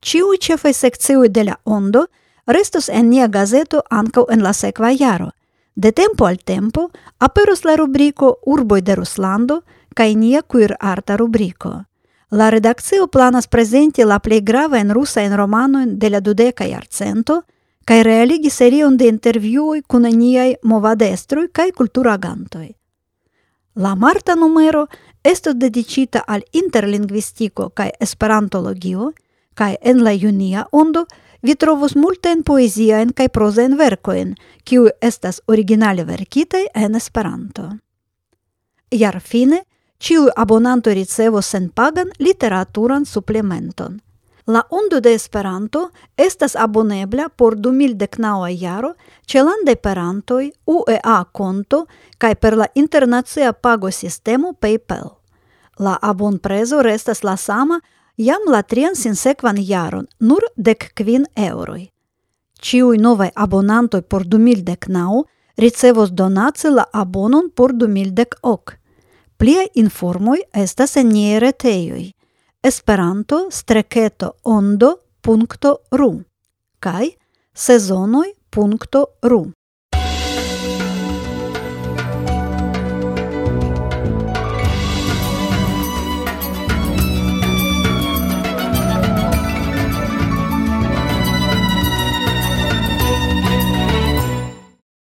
Ĉiuj 0.00 0.38
ĉefaj 0.46 0.72
sekcioj 0.82 1.28
de 1.28 1.44
la 1.50 1.58
ondo 1.64 2.04
restos 2.46 2.88
en 2.88 3.10
nia 3.10 3.26
gazeto 3.26 3.82
ankaŭ 3.90 4.28
en 4.30 4.46
la 4.46 4.54
sekva 4.54 4.94
jaro. 4.94 5.32
De 5.74 5.90
tempo 5.92 6.30
al 6.30 6.38
tempo 6.38 6.88
aperos 7.18 7.64
la 7.64 7.74
rubriko 7.76 8.36
Urboj 8.46 8.80
de 8.80 8.94
Ruslando 8.94 9.62
kaj 9.94 10.14
nia 10.14 10.42
kuirarta 10.42 11.16
rubriko. 11.16 11.80
La 12.30 12.50
redakcio 12.50 13.06
planas 13.06 13.46
prezenti 13.46 14.04
la 14.04 14.18
plej 14.18 14.40
gravajn 14.40 14.90
rusajn 14.94 15.36
romanojn 15.36 15.98
de 15.98 16.10
la 16.10 16.20
dudeka 16.20 16.64
jarcento 16.64 17.42
kaj 17.84 18.02
realigi 18.02 18.50
serion 18.50 18.96
de 18.96 19.08
intervjuoj 19.08 19.82
kun 19.82 20.02
niaj 20.02 20.54
movadestroj 20.62 21.48
kaj 21.52 21.72
kulturagantoj. 21.72 22.68
La 23.74 23.94
marta 23.94 24.34
numero 24.34 24.86
estos 25.24 25.54
dediĉita 25.54 26.22
al 26.26 26.42
interlingvistiko 26.52 27.68
kaj 27.68 27.90
esperantologio 28.00 29.12
kaj 29.54 29.76
en 29.82 30.04
la 30.04 30.12
junia 30.12 30.64
ondo 30.72 31.06
vi 31.42 31.54
trovos 31.54 31.96
multajn 31.96 32.42
poeziajn 32.42 33.12
kaj 33.16 33.28
prozajn 33.28 33.76
verkojn, 33.76 34.34
kiuj 34.64 34.90
estas 35.00 35.40
originale 35.46 36.04
verkitaj 36.04 36.66
en 36.74 36.94
Esperanto. 36.94 37.70
Jarfine 38.90 39.64
Ĉiuj 40.00 40.30
abonanto 40.36 40.92
ricevos 40.96 41.46
senpagan 41.52 42.08
literaturan 42.18 43.04
supplementon. 43.04 44.00
La 44.46 44.62
Ondo 44.70 45.00
de 45.00 45.12
Esperanto 45.14 45.90
estas 46.16 46.56
abonebla 46.56 47.28
por 47.28 47.56
2019 47.56 48.48
jaro 48.62 48.94
ĉe 49.26 49.42
landaj 49.44 49.76
perantoj 49.76 50.46
UEA 50.66 51.18
konto 51.32 51.84
kaj 52.18 52.34
per 52.34 52.56
la 52.56 52.66
internacia 52.74 53.52
pagosistemo 53.52 54.52
PayPal. 54.52 55.12
La 55.78 55.98
abonprezo 56.02 56.82
restas 56.82 57.22
la 57.22 57.36
sama 57.36 57.80
jam 58.16 58.48
la 58.48 58.62
trian 58.62 58.96
sinsekvan 58.96 59.60
jaron, 59.60 60.08
nur 60.20 60.48
dek 60.56 60.92
kvin 60.94 61.28
euroj. 61.36 61.90
Ĉiuj 62.60 62.96
novaj 62.98 63.30
abonantoj 63.36 64.02
por 64.02 64.24
2019 64.24 65.24
ricevos 65.56 66.10
donaci 66.10 66.72
la 66.72 66.88
abonon 66.92 67.50
por 67.54 67.72
2010 67.72 68.40
ok. 68.42 68.79
Plia 69.40 69.62
informoj 69.74 70.36
estas 70.52 70.98
en 71.00 71.08
niaj 71.08 71.38
retejoj 71.40 72.02
esperanto 72.70 73.38
streketo 73.48 74.28
ondo.ru 74.44 76.10
kaj 76.78 77.06
sezonoj.ru. 77.54 79.40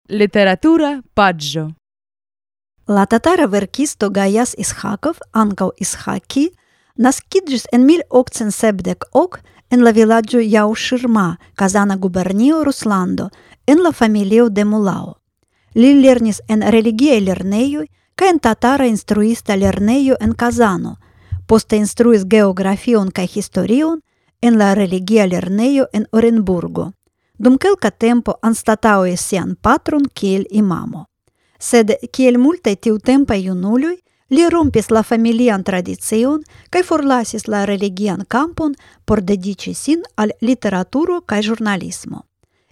Literatura 0.08 1.02
paggio. 1.14 1.81
Лататара 2.88 3.46
веркис 3.46 3.96
тогаяс 3.96 4.54
Исхаков, 4.58 5.16
анкау 5.32 5.72
Исхаки, 5.78 6.52
наскиджис 6.96 7.64
ен 7.72 7.86
мил 7.86 8.00
окцен 8.10 8.50
сепдек 8.50 9.04
ок 9.12 9.40
ен 9.70 9.82
ла 9.84 9.92
виладжо 9.92 10.38
Јау 10.38 10.74
Ширма, 10.74 11.38
Казана 11.54 11.96
губернио 11.96 12.64
Русландо, 12.64 13.30
ен 13.66 13.80
ла 13.80 13.92
фамилио 13.92 14.48
де 14.50 14.64
Мулао. 14.64 15.14
Ли 15.76 15.94
лернис 16.02 16.42
ен 16.48 16.60
религија 16.62 17.20
лернеју, 17.22 17.86
кај 18.18 18.30
ен 18.30 18.38
татара 18.40 18.88
инструиста 18.88 19.54
лернеју 19.54 20.16
ен 20.20 20.34
Казано, 20.34 20.96
поста 21.46 21.76
инструис 21.76 22.24
географион 22.24 23.08
кај 23.08 23.38
историон 23.38 24.02
ен 24.42 24.58
ла 24.58 24.74
религија 24.74 25.30
лернеју 25.30 25.86
ен 25.92 26.06
Оренбурго. 26.12 26.92
Думкелка 27.38 27.90
темпо 27.90 28.34
ан 28.42 28.54
статао 28.54 29.04
е 29.04 29.16
сиан 29.16 29.56
патрон 29.62 30.04
кел 30.14 30.42
имамо. 30.50 31.06
sed 31.62 31.92
kiel 32.10 32.38
multaj 32.42 32.74
tiutempaj 32.86 33.38
junuloj 33.46 33.94
li 34.34 34.48
rompis 34.50 34.90
la 34.90 35.02
familian 35.02 35.62
tradicion 35.64 36.42
kaj 36.70 36.82
forlasis 36.88 37.46
la 37.48 37.64
religian 37.68 38.24
kampon 38.28 38.74
por 39.04 39.20
dediĉi 39.20 39.74
sin 39.74 40.02
al 40.16 40.32
literaturo 40.40 41.20
kaj 41.20 41.42
ĵurnalismo. 41.48 42.24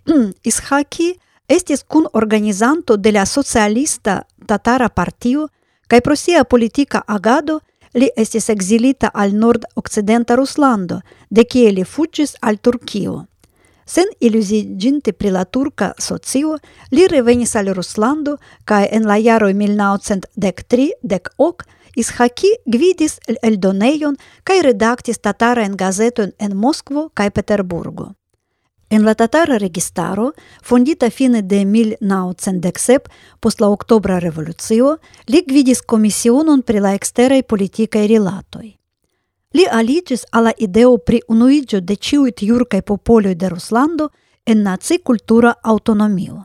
Mm, 0.08 0.30
Ishaki 0.42 1.14
estis 1.48 1.84
cun 1.84 2.06
organizanto 2.12 2.96
de 2.96 3.12
la 3.12 3.26
socialista 3.26 4.22
tatara 4.46 4.88
partio 4.88 5.48
kaj 5.88 6.00
pro 6.00 6.16
sia 6.16 6.44
politika 6.44 7.02
agado 7.06 7.60
li 7.94 8.08
estis 8.16 8.48
ekzilita 8.48 9.10
al 9.14 9.34
nord-okcidenta 9.34 10.36
Ruslando, 10.38 11.00
de 11.30 11.44
kie 11.44 11.72
li 11.74 11.84
fuĝis 11.84 12.36
al 12.40 12.58
Turkio. 12.58 13.24
Сен 13.92 14.06
иллюзи 14.20 14.76
джинте 14.76 15.12
прила 15.12 15.44
турка 15.44 15.94
социо, 15.98 16.58
ли 16.92 17.08
ревени 17.08 17.44
саль 17.44 17.72
Русланду, 17.74 18.36
кај 18.64 18.86
ен 18.86 19.02
лајаро 19.02 19.50
милнауцент 19.52 20.28
дек 20.36 20.62
три, 20.62 20.92
дек 21.02 21.32
ок, 21.38 21.66
из 21.96 22.10
хаки 22.14 22.52
гвидис 22.66 23.18
эльдонејон, 23.26 24.14
кај 24.46 24.62
редактис 24.62 25.18
татара 25.18 25.66
ен 25.66 25.74
газетон 25.74 26.30
ен 26.38 26.56
Москво 26.56 27.10
кај 27.18 27.34
Петербургу. 27.34 28.14
Ен 28.90 29.02
la 29.02 29.14
tatara 29.14 29.58
registaro, 29.58 30.32
fondita 30.62 31.10
fine 31.10 31.42
de 31.42 31.64
1997 31.64 33.10
post 33.40 33.60
la 33.60 33.74
oktobra 33.74 34.20
револуцио, 34.20 34.98
li 35.26 35.42
gvidis 35.42 35.82
komisionon 35.82 36.62
pri 36.62 36.78
la 36.78 36.94
eksteraj 36.94 37.42
politikaj 37.42 38.06
rilatoj. 38.06 38.79
Li 39.52 39.64
aligis 39.70 40.24
alla 40.30 40.52
ideo 40.58 40.98
pri 40.98 41.20
unuigio 41.28 41.80
de 41.80 41.96
ciuit 41.96 42.36
tiurcae 42.36 42.82
popolioi 42.82 43.34
de 43.34 43.48
Ruslando 43.48 44.10
en 44.46 44.62
nazi 44.62 44.98
cultura 45.02 45.54
autonomio. 45.62 46.42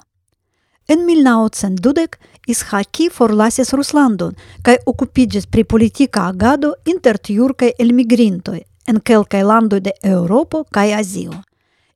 En 0.87 1.05
1920 1.05 2.17
Ishaki 2.47 3.09
forlasis 3.09 3.73
Ruslandon 3.73 4.35
kaj 4.61 4.75
occupigis 4.85 5.45
pri 5.45 5.63
politika 5.63 6.27
agado 6.27 6.73
inter 6.85 7.17
tiurcae 7.17 7.73
elmigrintoj 7.79 8.59
en 8.87 9.01
quelcae 9.01 9.43
landoi 9.43 9.81
de 9.81 9.93
Europo 10.01 10.63
kaj 10.71 10.93
Azio. 10.93 11.41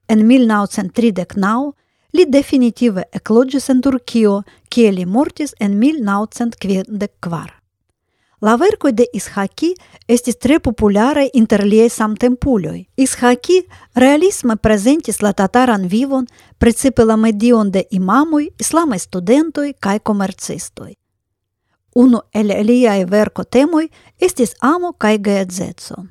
En 0.08 0.25
1939 0.28 1.74
li 2.13 2.25
definitive 2.25 3.04
ekloĝis 3.13 3.70
en 3.70 3.82
Turkio, 3.82 4.42
kie 4.70 4.92
li 4.92 5.06
mortis 5.06 5.54
en 5.60 5.78
1954. 5.78 7.59
La 8.41 8.55
vercoi 8.55 8.93
de 8.93 9.03
Ishaki 9.13 9.74
estis 10.08 10.38
tre 10.39 10.60
populare 10.60 11.25
inter 11.34 11.65
liei 11.67 11.89
samtempuloi. 11.89 12.86
Ishaki 12.96 13.65
realisme 13.96 14.55
presentis 14.55 15.19
la 15.22 15.34
tataran 15.34 15.88
vivon, 15.91 16.27
precipe 16.58 17.03
la 17.03 17.17
medion 17.17 17.72
de 17.72 17.84
imamoi, 17.91 18.48
islamai 18.60 19.00
studentoi 19.00 19.74
cae 19.79 20.00
comercistoi. 20.00 20.96
елија 21.96 22.24
el 22.31 22.65
liai 22.65 23.05
verco 23.05 23.43
temoi 23.43 23.89
estis 24.22 24.55
amo 24.62 24.93
cae 24.93 25.17
geedzetso. 25.17 26.05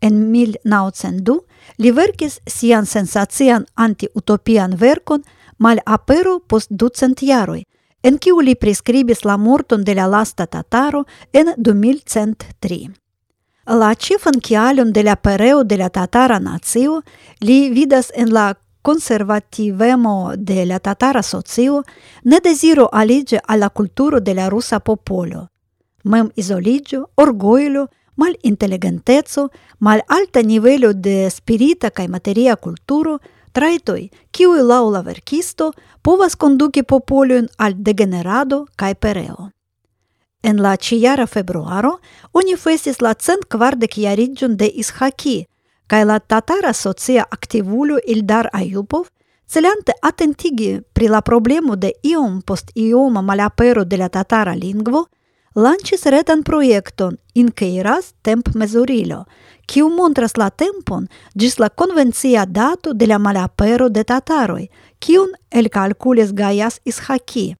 En 0.00 0.30
1902 0.32 1.40
li 1.78 1.90
verkis 1.90 2.40
sian 2.46 2.86
sensacian 2.86 3.66
anti-utopian 3.74 4.76
verkon 4.80 5.22
mal 5.58 5.78
apero 5.84 6.40
post 6.40 6.70
ducent 6.70 7.20
jaroi, 7.20 7.64
en 8.04 8.18
kiu 8.20 8.42
li 8.44 8.54
prescribis 8.54 9.24
la 9.24 9.36
morton 9.40 9.84
de 9.84 9.94
la 9.96 10.06
lasta 10.06 10.46
tataro 10.46 11.04
en 11.32 11.54
2103. 11.56 12.90
La 13.80 13.94
cifan 13.94 14.40
kialon 14.44 14.92
de 14.92 15.02
la 15.02 15.16
pereo 15.16 15.64
de 15.64 15.78
la 15.80 15.88
tatara 15.88 16.38
nacio 16.38 17.00
li 17.40 17.70
vidas 17.70 18.12
en 18.14 18.32
la 18.32 18.52
conservativemo 18.82 20.34
de 20.36 20.66
la 20.66 20.78
tatara 20.78 21.22
socio 21.22 21.82
ne 22.24 22.40
deziro 22.44 22.90
alige 22.92 23.40
alla 23.48 23.70
culturo 23.70 24.20
de 24.20 24.34
la 24.34 24.50
rusa 24.50 24.80
popolo. 24.80 25.48
Mem 26.04 26.30
isoligio, 26.36 27.08
orgoilo, 27.14 27.88
mal 28.16 28.36
inteligentezo, 28.42 29.50
mal 29.78 30.02
alta 30.08 30.42
nivelo 30.42 30.92
de 30.92 31.30
spirita 31.30 31.90
cae 31.90 32.08
materia 32.08 32.56
culturo, 32.56 33.20
traitoi, 33.54 34.10
kiui 34.34 34.62
lau 34.62 34.90
la 34.92 35.02
verkisto, 35.06 35.72
povas 36.02 36.36
conduci 36.36 36.82
popolion 36.82 37.48
al 37.58 37.74
degenerado 37.78 38.66
kai 38.76 38.94
pereo. 38.94 39.50
En 40.42 40.60
la 40.60 40.76
ciara 40.76 41.26
februaro, 41.26 42.00
oni 42.32 42.56
festis 42.56 43.00
la 43.00 43.14
cent 43.14 43.46
quardec 43.48 43.96
iarigion 43.96 44.56
de 44.60 44.68
Ishaki, 44.68 45.46
kai 45.86 46.04
la 46.04 46.18
tatara 46.20 46.72
socia 46.72 47.24
activulo 47.30 47.96
Ildar 48.06 48.50
Ayupov, 48.52 49.08
celante 49.46 49.92
attentigi 50.02 50.80
pri 50.92 51.08
la 51.08 51.22
problemo 51.22 51.76
de 51.76 51.92
iom 52.02 52.42
post 52.42 52.70
ioma 52.74 53.22
malapero 53.22 53.84
de 53.84 53.96
la 53.96 54.08
tatara 54.08 54.54
lingvo, 54.54 55.06
lancis 55.54 56.06
retan 56.06 56.42
projekton 56.42 57.16
in 57.34 57.50
Keiras 57.52 58.12
temp 58.22 58.54
mesurilo, 58.54 59.24
kiu 59.66 59.88
montras 59.88 60.36
la 60.36 60.50
tempon 60.50 61.08
gis 61.34 61.58
la 61.58 61.70
convencia 61.70 62.46
dato 62.46 62.94
de 62.94 63.06
la 63.06 63.18
malapero 63.18 63.88
de 63.88 64.04
tataroi, 64.04 64.70
kiun 64.98 65.32
el 65.50 65.70
calcules 65.70 66.32
Gaias 66.32 66.80
Ishaki. 66.84 67.56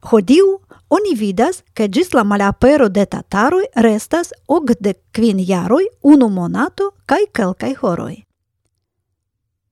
Hodiu, 0.00 0.60
oni 0.88 1.14
vidas 1.14 1.64
che 1.74 1.88
gis 1.88 2.14
la 2.14 2.24
malapero 2.24 2.88
de 2.88 3.06
tataroi 3.06 3.66
restas 3.74 4.32
og 4.46 4.72
de 4.80 4.94
quin 5.12 5.38
jaroi 5.38 5.88
unu 6.02 6.28
monato 6.28 6.94
cae 7.06 7.26
quelcae 7.32 7.74
horoi. 7.80 8.24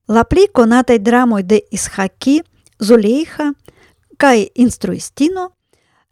La 0.09 0.25
pli 0.25 0.49
conatei 0.53 0.99
dramoi 0.99 1.43
de 1.43 1.63
Ishaki, 1.71 2.43
Zuleiha, 2.83 3.53
cae 4.19 4.51
instruistino 4.55 5.56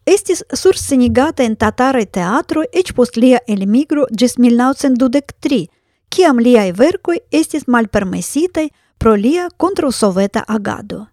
Estis 0.05 0.43
sursenigata 0.53 1.43
en 1.43 1.55
tatara 1.55 2.03
teatro 2.05 2.61
eĉ 2.71 2.91
post 2.93 3.15
lia 3.17 3.39
elmigro 3.49 4.05
ĝis 4.13 4.37
1903, 4.37 5.65
kiam 6.13 6.37
liaj 6.37 6.67
verkoj 6.77 7.17
estis 7.31 7.65
malpermesitaj 7.67 8.67
pro 9.01 9.15
lia 9.15 9.47
kontraŭsoveta 9.57 10.45
agado. 10.47 11.07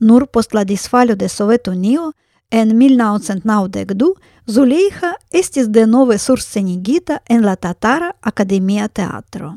Nur 0.00 0.26
post 0.26 0.54
la 0.58 0.64
disfalo 0.64 1.14
de 1.14 1.28
Sovetunio 1.28 2.12
en 2.50 2.74
1992 2.78 4.10
Zulejha 4.46 5.14
estis 5.30 5.68
denove 5.70 6.18
sursenigita 6.18 7.20
en 7.28 7.46
la 7.46 7.54
Tatara 7.56 8.10
Akademia 8.20 8.88
Teatro. 8.88 9.54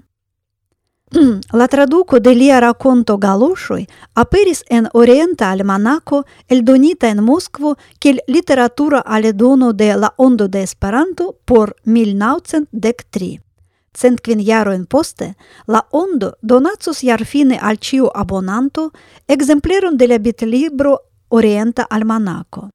La 1.54 1.68
traduco 1.68 2.20
de 2.20 2.34
lia 2.34 2.60
racconto 2.60 3.18
Galoshoi 3.18 3.88
aperis 4.15 4.63
en 4.70 4.89
Orienta 4.94 5.52
Almanaco 5.52 6.26
eldonita 6.48 7.10
en 7.10 7.24
Moskvo 7.24 7.78
kiel 8.00 8.22
literatura 8.28 9.00
aledono 9.00 9.74
de 9.74 9.96
la 9.96 10.13
Ondo 10.18 10.48
de 10.48 10.63
Esperanto 10.63 11.38
por 11.46 11.76
1903. 11.84 13.39
Cent 13.94 14.20
quin 14.20 14.44
jaroen 14.44 14.86
poste, 14.86 15.38
la 15.68 15.86
Ondo 15.91 16.38
donatsus 16.41 17.00
jarfine 17.02 17.60
al 17.62 17.78
ciu 17.78 18.10
abonanto 18.13 18.91
exempleron 19.28 19.98
de 19.98 20.08
la 20.08 20.18
bitlibro 20.18 21.00
Orienta 21.30 21.84
Almanaco. 21.84 22.72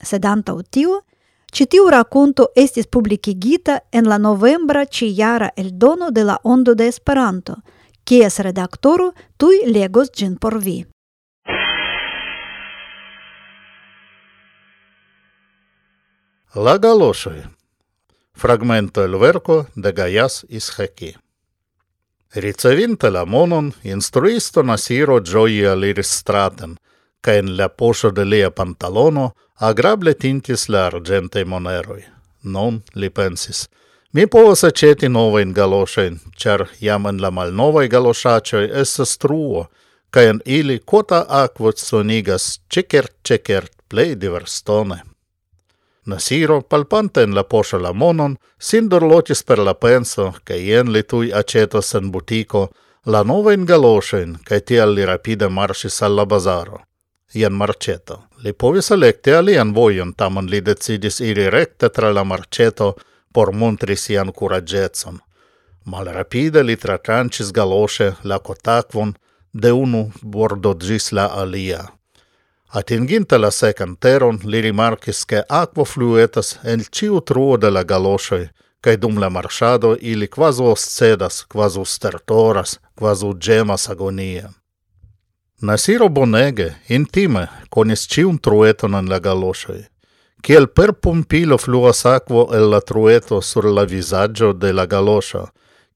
Sed 0.00 0.24
antau 0.24 0.62
tio, 0.62 1.04
Citiu 1.54 1.86
racconto 1.88 2.48
estis 2.56 2.88
publicigita 2.88 3.78
en 3.92 4.08
la 4.08 4.18
novembra 4.18 4.86
ciara 4.86 5.52
el 5.56 5.78
dono 5.78 6.10
de 6.10 6.24
la 6.24 6.40
Ondo 6.42 6.74
de 6.74 6.88
Esperanto, 6.88 7.62
kies 8.02 8.40
redaktoro 8.40 9.12
редактору 9.14 9.72
legos 9.72 10.10
gin 10.10 10.36
por 10.36 10.58
vi. 10.58 10.84
La 16.54 16.76
galošoj. 16.78 17.44
Fragmento 18.34 19.04
el 19.04 19.16
verko 19.16 19.66
de 19.76 19.92
Gajas 19.92 20.44
Ishaki. 20.48 21.14
Ricevinte 22.34 23.10
la 23.10 23.24
monon, 23.24 23.72
instruisto 23.84 24.62
Nasiro 24.62 25.20
gioia 25.20 25.72
aliris 25.72 26.10
straten, 26.18 26.76
ca 27.20 27.38
in 27.38 27.56
la 27.56 27.68
poso 27.68 28.10
de 28.10 28.24
lia 28.24 28.50
pantalono 28.50 29.36
agrable 29.60 30.14
tintis 30.14 30.68
la 30.68 30.86
argentai 30.86 31.44
moneroi. 31.44 32.04
Non 32.42 32.82
li 32.94 33.10
pensis. 33.10 33.68
Mi 34.12 34.26
povas 34.26 34.64
aceti 34.64 35.08
novain 35.08 35.52
galošain, 35.52 36.20
char 36.36 36.68
jam 36.80 37.06
en 37.06 37.22
la 37.22 37.30
malnovai 37.30 37.88
galošacioi 37.88 38.68
estes 38.82 39.18
truo, 39.18 39.66
kaj 40.10 40.28
en 40.30 40.40
ili 40.44 40.78
quota 40.78 41.24
aquot 41.28 41.78
sonigas 41.78 42.60
cecert 42.74 43.12
cecert 43.28 43.72
plei 43.88 44.14
diverstone. 44.14 45.02
Nasiro, 46.06 46.60
palpante 46.60 47.22
in 47.22 47.34
la 47.34 47.42
posha 47.42 47.78
la 47.78 47.92
monon, 47.92 48.36
sin 48.58 48.88
dorlotis 48.88 49.42
per 49.42 49.58
la 49.58 49.74
penso, 49.74 50.34
ca 50.44 50.54
ien 50.54 50.92
li 50.92 51.02
tui 51.02 51.32
aĉetos 51.32 51.94
en 51.98 52.10
butico, 52.12 52.68
la 53.06 53.22
novajn 53.24 53.64
galoŝojn, 53.64 54.36
ca 54.44 54.60
tial 54.60 54.94
li 54.94 55.04
rapide 55.04 55.48
marsis 55.48 56.02
alla 56.02 56.24
bazaro. 56.24 56.82
Ien 57.34 57.52
marceto. 57.52 58.20
Li 58.44 58.52
povis 58.52 58.90
elekti 58.90 59.32
alian 59.32 59.72
voion, 59.74 60.12
tamen 60.12 60.50
li 60.52 60.60
decidis 60.60 61.20
iri 61.20 61.46
recte 61.50 61.88
tra 61.88 62.10
la 62.12 62.24
marceto 62.24 62.94
por 63.32 63.52
montri 63.52 63.96
sian 63.96 64.32
Mal 65.84 66.06
rapide 66.06 66.62
li 66.62 66.76
tratrancis 66.76 67.52
galoshe 67.52 68.12
la 68.22 68.38
kotakvon 68.38 69.14
de 69.52 69.72
unu 69.72 70.10
bordo 70.22 70.74
gis 70.74 71.12
la 71.12 71.26
alia. 71.26 71.84
Atinginta 72.68 73.38
la 73.38 73.50
secan 73.50 73.96
teron, 73.96 74.38
li 74.44 74.60
rimarcis 74.60 75.24
che 75.24 75.42
aquo 75.48 75.84
fluetas 75.84 76.58
el 76.64 76.84
ciu 76.90 77.20
truo 77.20 77.56
de 77.56 77.70
la 77.70 77.84
galoshoi, 77.84 78.48
cae 78.80 78.96
dum 78.96 79.18
la 79.18 79.30
marchado 79.30 79.96
ili 80.00 80.28
quaso 80.28 80.64
oscedas, 80.72 81.44
quaso 81.52 81.84
stertoras, 81.84 82.80
quaso 82.98 83.32
gemas 83.40 83.88
agonie. 83.88 84.44
Nasiro 85.64 86.10
bonege, 86.10 86.74
intime, 86.88 87.46
conis 87.70 88.02
cium 88.12 88.36
trueton 88.36 88.94
en 88.98 89.06
la 89.08 89.18
galosoi. 89.18 89.86
Ciel 90.44 90.66
per 90.68 90.92
pompilo 90.92 91.56
fluas 91.56 92.02
aquo 92.04 92.50
el 92.52 92.66
la 92.68 92.80
trueto 92.84 93.38
sur 93.40 93.64
la 93.64 93.86
visaggio 93.88 94.52
de 94.52 94.74
la 94.74 94.84
galosha, 94.84 95.46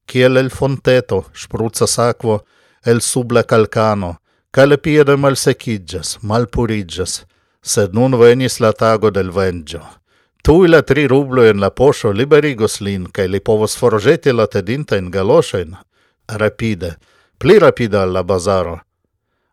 ciel 0.09 0.37
el 0.37 0.49
fonteto 0.49 1.19
spruzzas 1.35 1.99
aquo 1.99 2.39
el 2.83 3.01
sub 3.01 3.31
la 3.31 3.43
calcano, 3.43 4.15
ca 4.49 4.65
le 4.65 4.79
piede 4.79 5.17
malseciggias, 5.17 6.17
malpuriggias, 6.23 7.27
sed 7.61 7.93
nun 7.93 8.17
venis 8.17 8.59
la 8.59 8.73
tago 8.73 9.11
del 9.11 9.29
vengio. 9.29 9.85
Tui 10.41 10.67
la 10.67 10.81
tri 10.81 11.05
rublo 11.05 11.45
en 11.45 11.61
la 11.61 11.69
posho 11.69 12.11
liberigos 12.11 12.81
lin, 12.81 13.05
ca 13.05 13.27
li 13.27 13.39
povos 13.39 13.77
forgeti 13.77 14.33
la 14.33 14.47
tedinta 14.47 14.97
in 14.97 15.11
galoshen. 15.11 15.77
rapide, 16.25 16.97
pli 17.37 17.57
rapide 17.59 17.97
alla 17.97 18.23
bazaro, 18.23 18.88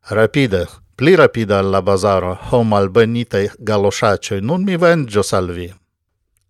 Rapide, 0.08 0.68
pli 0.94 1.16
rapide 1.16 1.54
alla 1.54 1.82
bazaro, 1.82 2.38
hom 2.50 2.70
benite 2.90 3.50
galosacei, 3.58 4.40
nun 4.40 4.62
mi 4.62 4.76
vengio 4.76 5.22
salvi. 5.22 5.74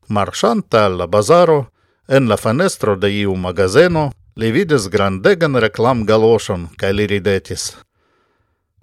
Marchanta 0.09 0.85
al 0.85 1.09
bazaro, 1.09 1.71
en 2.07 2.29
la 2.29 2.37
fenestro 2.37 2.97
de 2.97 3.09
iu 3.09 3.35
magazeno, 3.35 4.13
li 4.37 4.51
vides 4.53 4.89
grandegan 4.89 5.57
reklam 5.57 6.05
galoshon, 6.05 6.69
kaj 6.77 6.93
li 6.93 7.07
ridetis. 7.07 7.77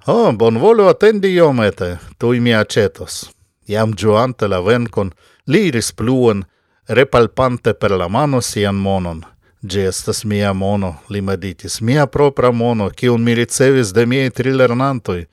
Ho, 0.05 0.13
oh, 0.13 0.31
bonvolu 0.31 0.87
attendi 0.89 1.35
iomete, 1.35 1.99
tui 2.17 2.39
mi 2.39 2.53
acetos. 2.53 3.29
Iam 3.67 3.93
giuante 3.93 4.47
la 4.47 4.59
vencon, 4.59 5.13
li 5.45 5.67
iris 5.67 5.91
pluen, 5.93 6.45
repalpante 6.87 7.73
per 7.73 7.91
la 7.91 8.07
mano 8.07 8.41
sian 8.41 8.75
monon– 8.75 9.21
Gi 9.63 9.79
estas 9.79 10.25
mia 10.25 10.53
mono, 10.53 10.95
li 11.09 11.21
meditis, 11.21 11.81
mia 11.81 12.05
propra 12.07 12.51
mono, 12.51 12.89
kiun 12.89 13.23
mi 13.23 13.33
ricevis 13.35 13.93
de 13.93 14.05
miei 14.05 14.29
trilernantoi. 14.29 15.25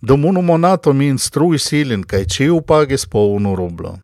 Dum 0.00 0.24
unu 0.24 0.42
monato 0.42 0.92
mi 0.92 1.08
instruis 1.12 1.72
ilin, 1.72 2.02
kaj 2.02 2.24
ciu 2.24 2.60
pagis 2.60 3.04
po 3.06 3.26
unu 3.36 3.52
rublo. 3.56 3.98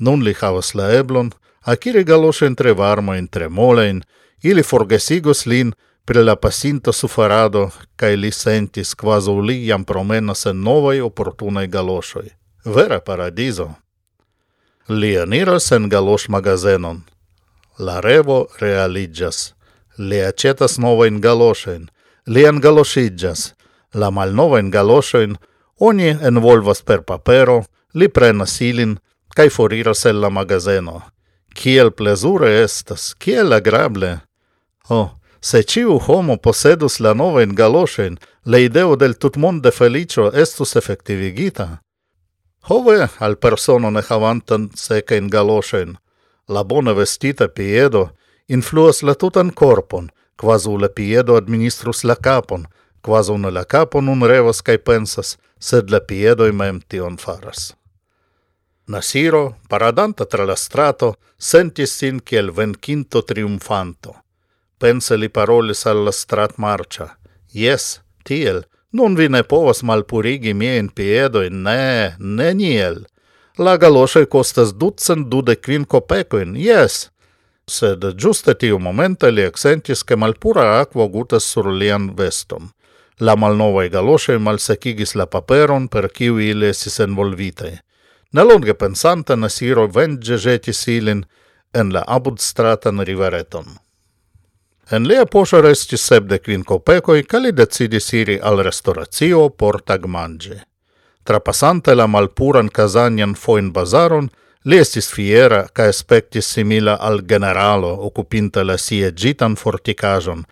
Nun 0.00 0.22
li 0.22 0.34
havas 0.40 0.74
la 0.74 0.86
eblon, 0.98 1.32
aciri 1.62 2.04
galoŝojn 2.04 2.54
tre 2.54 2.76
varmojn, 2.78 3.26
tre 3.26 3.48
molein, 3.48 4.04
ili 4.42 4.62
forgesigos 4.62 5.46
lin 5.46 5.74
pri 6.04 6.22
la 6.22 6.36
pasinta 6.36 6.92
suferado, 6.92 7.70
kai 7.96 8.14
li 8.16 8.30
sentis, 8.30 8.94
quasi 8.94 9.34
li 9.48 9.66
jam 9.66 9.84
promenas 9.84 10.46
en 10.46 10.62
novai 10.62 11.00
oportunaj 11.00 11.66
galoŝoj. 11.66 12.28
Vera 12.64 13.00
paradizo! 13.00 13.72
Li 14.88 15.16
aniras 15.18 15.72
en 15.72 15.90
galoŝ 15.90 16.28
magazenon. 16.30 17.02
La 17.78 18.00
revo 18.00 18.46
realigas. 18.58 19.54
Li 19.98 20.22
acetas 20.22 20.78
novain 20.78 21.20
galoshen. 21.20 21.90
li 22.26 22.42
engaloŝiĝas. 22.44 23.52
La 23.94 24.10
malnovain 24.10 24.70
galoshen 24.70 25.36
oni 25.78 26.08
envolvas 26.08 26.82
per 26.82 27.02
papero, 27.02 27.64
li 27.94 28.08
prenas 28.08 28.60
ilin 28.60 28.96
cae 29.36 29.50
foriras 29.50 30.04
el 30.06 30.20
la 30.20 30.30
magazeno. 30.30 31.02
Kiel 31.54 31.90
plezure 31.90 32.62
estas, 32.62 33.14
kiel 33.14 33.52
agrable! 33.52 34.20
Oh, 34.88 35.10
se 35.40 35.62
ciu 35.62 36.00
homo 36.06 36.36
posedus 36.36 36.98
la 37.00 37.14
novajn 37.14 37.54
galoshen, 37.54 38.18
le 38.44 38.62
ideo 38.64 38.96
del 38.96 39.14
tutmonde 39.14 39.70
felicio 39.70 40.32
estus 40.32 40.76
effectivigita. 40.76 41.80
Hove 42.68 43.08
al 43.18 43.36
persono 43.38 43.90
ne 43.90 44.02
havantan 44.08 44.70
in 45.10 45.28
galoshen 45.30 45.98
la 46.48 46.62
bona 46.64 46.92
vestita 46.92 47.48
piedo 47.48 48.10
influas 48.48 49.02
la 49.02 49.14
tutan 49.14 49.50
corpon, 49.50 50.10
quasu 50.36 50.78
la 50.78 50.88
piedo 50.88 51.36
administrus 51.36 52.04
la 52.04 52.16
capon, 52.16 52.66
quasu 53.02 53.38
ne 53.38 53.50
la 53.50 53.64
capon 53.64 54.08
un 54.08 54.22
revas 54.22 54.62
cae 54.62 54.78
pensas, 54.78 55.36
sed 55.58 55.90
la 55.90 56.00
piedo 56.00 56.46
imem 56.46 56.80
tion 56.88 57.16
faras. 57.16 57.74
Nasiro, 58.86 59.56
paradanta 59.68 60.24
tra 60.24 60.44
la 60.44 60.54
strato, 60.54 61.16
sentis 61.38 61.96
sin 61.98 62.20
kiel 62.20 62.52
vencinto 62.52 63.22
triumfanto. 63.22 64.14
Pense 64.78 65.16
li 65.16 65.28
parolis 65.28 65.86
alla 65.86 66.12
strat 66.12 66.58
marcia. 66.58 67.16
Yes, 67.50 68.00
tiel, 68.22 68.62
nun 68.92 69.16
vi 69.16 69.28
ne 69.28 69.42
povas 69.42 69.82
malpurigi 69.82 70.54
mien 70.54 70.88
piedoi, 70.88 71.50
ne, 71.50 72.14
ne 72.18 72.52
niel 72.54 73.06
la 73.58 73.76
galoshe 73.76 74.26
costas 74.26 74.74
ducent 74.74 75.28
dude 75.28 75.56
quin 75.56 75.84
copecoin, 75.84 76.56
yes! 76.56 77.10
Sed 77.66 78.04
giuste 78.14 78.54
tiu 78.54 78.78
momente 78.78 79.30
li 79.30 79.42
accentis 79.42 80.04
che 80.04 80.16
malpura 80.16 80.80
aqua 80.80 81.06
gutas 81.08 81.44
sur 81.44 81.66
lian 81.66 82.14
veston. 82.14 82.70
La 83.18 83.34
malnovai 83.36 83.88
galoshe 83.88 84.38
malsecigis 84.38 85.14
la 85.14 85.26
paperon 85.26 85.88
per 85.88 86.08
kiu 86.08 86.38
ili 86.38 86.68
esis 86.68 87.00
envolvitei. 87.00 87.78
Nelonge 88.32 88.74
pensante, 88.74 89.36
Nasiro 89.36 89.88
venge 89.88 90.36
jetis 90.36 90.86
ilin 90.86 91.24
en 91.74 91.92
la 91.92 92.04
abudstratan 92.06 93.00
rivereton. 93.00 93.66
En 94.90 95.08
lia 95.08 95.26
poŝo 95.26 95.62
restis 95.64 96.04
sepdek 96.06 96.44
kvin 96.46 96.62
kopekoj 96.62 97.22
kaj 97.26 97.40
li 97.42 97.52
decidis 97.52 98.12
iri 98.12 98.38
al 98.38 98.62
restoracio 98.62 99.48
por 99.48 99.80
tagmanĝi. 99.82 100.60
Trapasante 101.26 101.94
la 101.94 102.06
malpuran 102.06 102.68
Kazanjan 102.68 103.34
foin 103.34 103.72
bazaron, 103.72 104.28
li 104.64 104.78
estis 104.78 105.08
fiera 105.10 105.64
ca 105.74 105.88
aspectis 105.90 106.46
simila 106.54 106.94
al 107.08 107.22
generalo 107.32 107.88
ocupinta 108.08 108.62
la 108.64 108.76
sie 108.78 109.10
gitan 109.12 109.56
forticajon. 109.56 110.44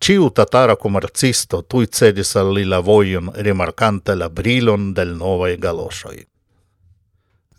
Ciu 0.00 0.30
tatara 0.30 0.76
comercisto 0.76 1.62
tui 1.62 1.86
cedis 1.86 2.32
al 2.36 2.54
li 2.56 2.64
la 2.64 2.80
voion, 2.80 3.28
rimarcante 3.34 4.14
la 4.14 4.28
brilon 4.28 4.94
del 4.94 5.12
novai 5.16 5.56
galosoi. 5.56 6.24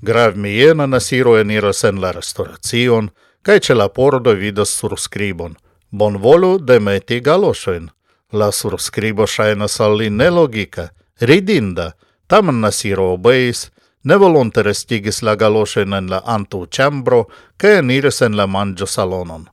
Grav 0.01 0.35
miena 0.35 0.87
nasiro 0.87 1.37
eniras 1.37 1.83
en 1.83 2.01
la 2.01 2.11
restauracion, 2.11 3.11
cae 3.41 3.59
ce 3.59 3.73
la 3.73 3.87
pordo 3.87 4.33
vidas 4.35 4.73
surscribon. 4.79 5.53
Bon 5.91 6.17
volu 6.17 6.57
demeti 6.57 7.21
galosoin. 7.21 7.91
La 8.31 8.49
surscribo 8.51 9.27
shainas 9.27 9.79
al 9.79 9.97
li 9.97 10.09
nelogica, 10.09 10.89
ridinda, 11.21 11.93
Tamen 12.27 12.61
Nasiro 12.61 13.13
obeis, 13.13 13.69
nevolonte 14.03 14.63
restigis 14.63 15.21
la 15.21 15.35
galoŝen 15.35 15.93
en 15.97 16.09
la 16.11 16.21
antaŭĉambro 16.35 17.23
ca 17.57 17.77
eniris 17.79 18.21
en 18.21 18.37
la 18.39 18.47
manĝosalonon. 18.47 19.47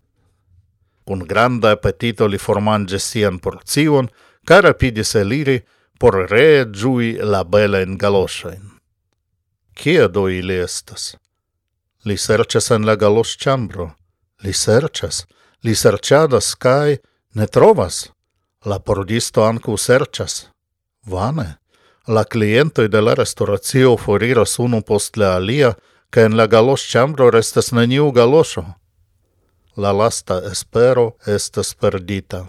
Kun 1.07 1.27
granda 1.27 1.75
apetito 1.77 2.27
li 2.27 2.39
formange 2.39 2.99
sian 2.99 3.39
porcion 3.39 4.09
ca 4.47 4.61
rapidis 4.61 5.15
eliri 5.15 5.61
por 5.99 6.15
ree 6.31 6.65
giui 6.65 7.17
la 7.33 7.43
belajn 7.45 7.99
galoŝojn. 7.99 8.63
Cia 9.81 10.09
do 10.09 10.29
ili 10.29 10.57
estas? 10.61 11.17
Li 12.05 12.17
serces 12.17 12.71
en 12.71 12.87
la 12.89 12.97
galoŝĉambro. 12.97 13.91
Li 14.45 14.53
serces? 14.53 15.25
li 15.63 15.75
serciadas, 15.75 16.55
cae 16.55 16.99
ne 17.35 17.47
trovas. 17.47 18.09
La 18.65 18.79
pordisto 18.79 19.45
ankaŭ 19.45 19.77
serĉas. 19.77 20.47
Vane. 21.07 21.60
La 22.07 22.25
clientoi 22.25 22.89
de 22.89 23.01
la 23.03 23.15
restauratio 23.15 23.97
foriras 23.97 24.59
unu 24.59 24.81
post 24.83 25.17
la 25.17 25.35
alia, 25.37 25.75
ca 26.11 26.23
en 26.25 26.37
la 26.37 26.47
galos 26.47 26.83
chambro 26.89 27.31
restas 27.31 27.73
neniu 27.73 28.11
galosho. 28.13 28.65
La 29.77 29.93
lasta 29.93 30.41
espero 30.51 31.17
estas 31.27 31.75
perdita. 31.75 32.47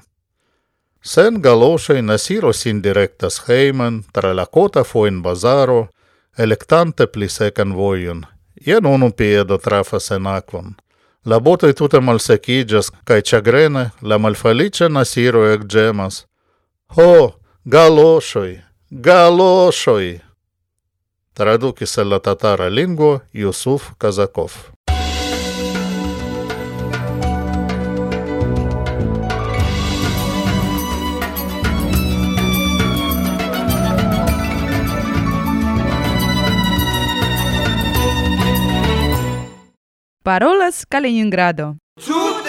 Sen 1.01 1.41
galoshoi 1.41 2.01
Nasiro 2.01 2.51
indirectas 2.65 3.41
heimen 3.47 4.03
tra 4.13 4.33
la 4.33 4.45
cota 4.45 4.83
foin 4.83 5.21
bazaro, 5.21 5.89
electante 6.37 7.07
pli 7.07 7.29
secan 7.29 7.73
voion. 7.73 8.25
Ien 8.67 8.85
unu 8.85 9.11
piedo 9.11 9.57
trafas 9.57 10.11
en 10.11 10.27
aquam. 10.27 10.75
La 11.25 11.39
botoi 11.39 11.73
tutte 11.73 11.99
malsecigas, 11.99 12.91
cae 13.05 13.21
chagrene 13.21 13.91
la 14.01 14.17
malfelice 14.17 14.89
Nasiro 14.89 15.45
ec 15.53 15.67
gemas. 15.67 16.25
Ho, 16.95 17.35
galoshoi! 17.65 18.70
галошой. 18.91 20.21
Тарадуки 21.33 21.85
Салататара 21.85 22.67
Линго 22.67 23.23
Юсуф 23.31 23.95
Казаков. 23.97 24.73
Паролас 40.23 40.85
Kaliningrado. 40.85 41.77
Чудо! 41.97 42.40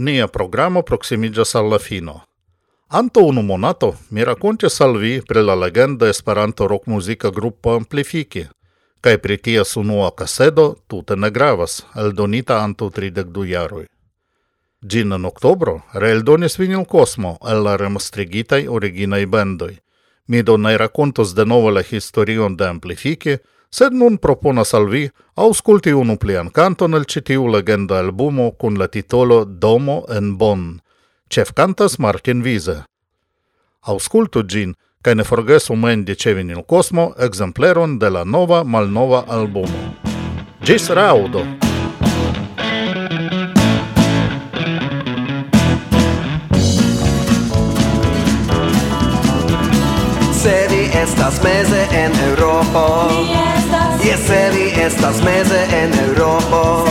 nia 0.00 0.28
programo 0.28 0.82
proximigas 0.82 1.54
al 1.54 1.68
la 1.68 1.78
fino. 1.78 2.22
Anto 2.88 3.24
unu 3.24 3.42
monato 3.42 3.96
mi 4.08 4.24
racontis 4.24 4.80
al 4.80 4.98
vi 4.98 5.22
pri 5.22 5.42
la 5.44 5.54
legenda 5.54 6.08
Esperanto 6.08 6.66
rock 6.66 6.86
muzika 6.86 7.30
gruppo 7.30 7.74
Amplifiki, 7.74 8.48
cae 9.00 9.18
pri 9.18 9.36
ties 9.36 9.76
unua 9.76 10.10
kasedo 10.10 10.76
tute 10.86 11.16
ne 11.16 11.30
gravas, 11.30 11.84
eldonita 11.94 12.58
anto 12.62 12.88
32 12.90 13.46
jaroi. 13.52 13.86
Gin 14.88 15.12
en 15.12 15.24
oktobro 15.24 15.82
reeldonis 15.92 16.56
Vinil 16.58 16.86
Kosmo 16.88 17.36
el 17.44 17.62
la 17.62 17.76
remastrigitai 17.76 18.66
originai 18.66 19.26
bendoi. 19.26 19.76
Mi 20.26 20.42
do 20.42 20.56
ne 20.56 20.76
rakontos 20.78 21.34
denove 21.34 21.72
la 21.72 21.82
historion 21.82 22.56
de 22.56 22.66
Amplifiki, 22.66 23.36
sed 23.70 23.92
nun 23.92 24.18
proponas 24.18 24.74
al 24.74 24.88
vi 24.90 25.08
ausculti 25.34 25.92
unu 25.94 26.16
plian 26.16 26.50
canton 26.50 26.94
el 26.94 27.04
citiu 27.06 27.46
legenda 27.48 27.98
albumo 27.98 28.50
cun 28.50 28.78
la 28.78 28.88
titolo 28.88 29.44
Domo 29.44 30.04
en 30.08 30.36
Bonn. 30.38 30.80
Cef 31.32 31.52
cantas 31.52 31.98
Martin 31.98 32.42
Wiese. 32.42 32.82
Auscultu 33.80 34.42
gin, 34.42 34.74
cae 35.02 35.14
ne 35.14 35.24
forgesu 35.24 35.76
mendi 35.76 36.14
cevin 36.14 36.50
il 36.50 36.64
cosmo 36.66 37.14
exempleron 37.18 37.98
de 37.98 38.10
la 38.10 38.24
nova 38.24 38.64
malnova 38.64 39.24
albumo. 39.28 39.94
Gis 40.62 40.88
raudo! 40.88 41.44
Se 50.42 50.66
vi 50.70 50.90
estas 50.98 51.42
meze 51.42 51.82
en 51.92 52.12
Europa, 52.28 53.08
yeah. 53.28 53.59
Se 54.26 54.50
vi 54.52 54.80
estas 54.80 55.22
meze 55.22 55.60
en 55.72 55.90
Europo 56.08 56.84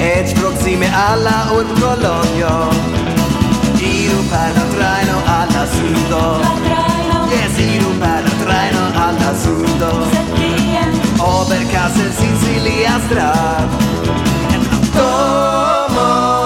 Et 0.00 0.34
proxime 0.34 0.86
alla 0.86 1.52
un 1.52 1.66
colonio 1.80 2.70
Iru 3.78 4.20
per 4.30 4.50
la 4.56 4.64
traino 4.74 5.16
alla 5.26 5.66
sudo 5.74 6.40
Yes, 7.30 7.58
iru 7.58 7.90
per 7.98 8.22
la 8.24 8.34
traino 8.44 8.82
alla 9.06 9.32
sudo 9.42 9.90
Ober 11.18 11.66
Kassel, 11.72 12.12
Sicilia, 12.12 13.00
Strat 13.06 13.70
En 14.52 14.60
la 14.70 16.39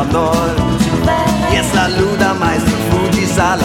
al 0.00 0.08
Y 1.52 1.56
es 1.56 1.74
la 1.74 1.88
luna 1.88 2.34
maestro 2.34 2.76
Fuji 2.90 3.26
al 3.40 3.60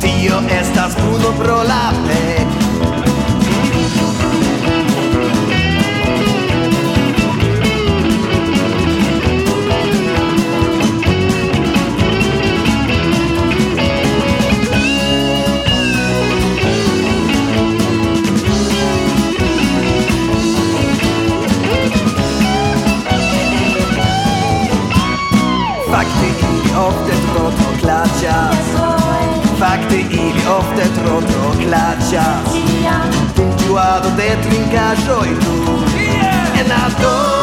Tío, 0.00 0.40
estás 0.48 0.96
mudo 0.98 1.32
pro 1.32 1.64
la 1.64 1.92
fe 2.06 2.37
klacza 31.68 32.24
Piła 33.58 34.00
do 34.00 34.10
detlinka 34.10 34.94
żojtu 34.96 35.52
yeah! 35.96 36.60
And 36.60 36.72
I 36.72 37.02
go 37.02 37.37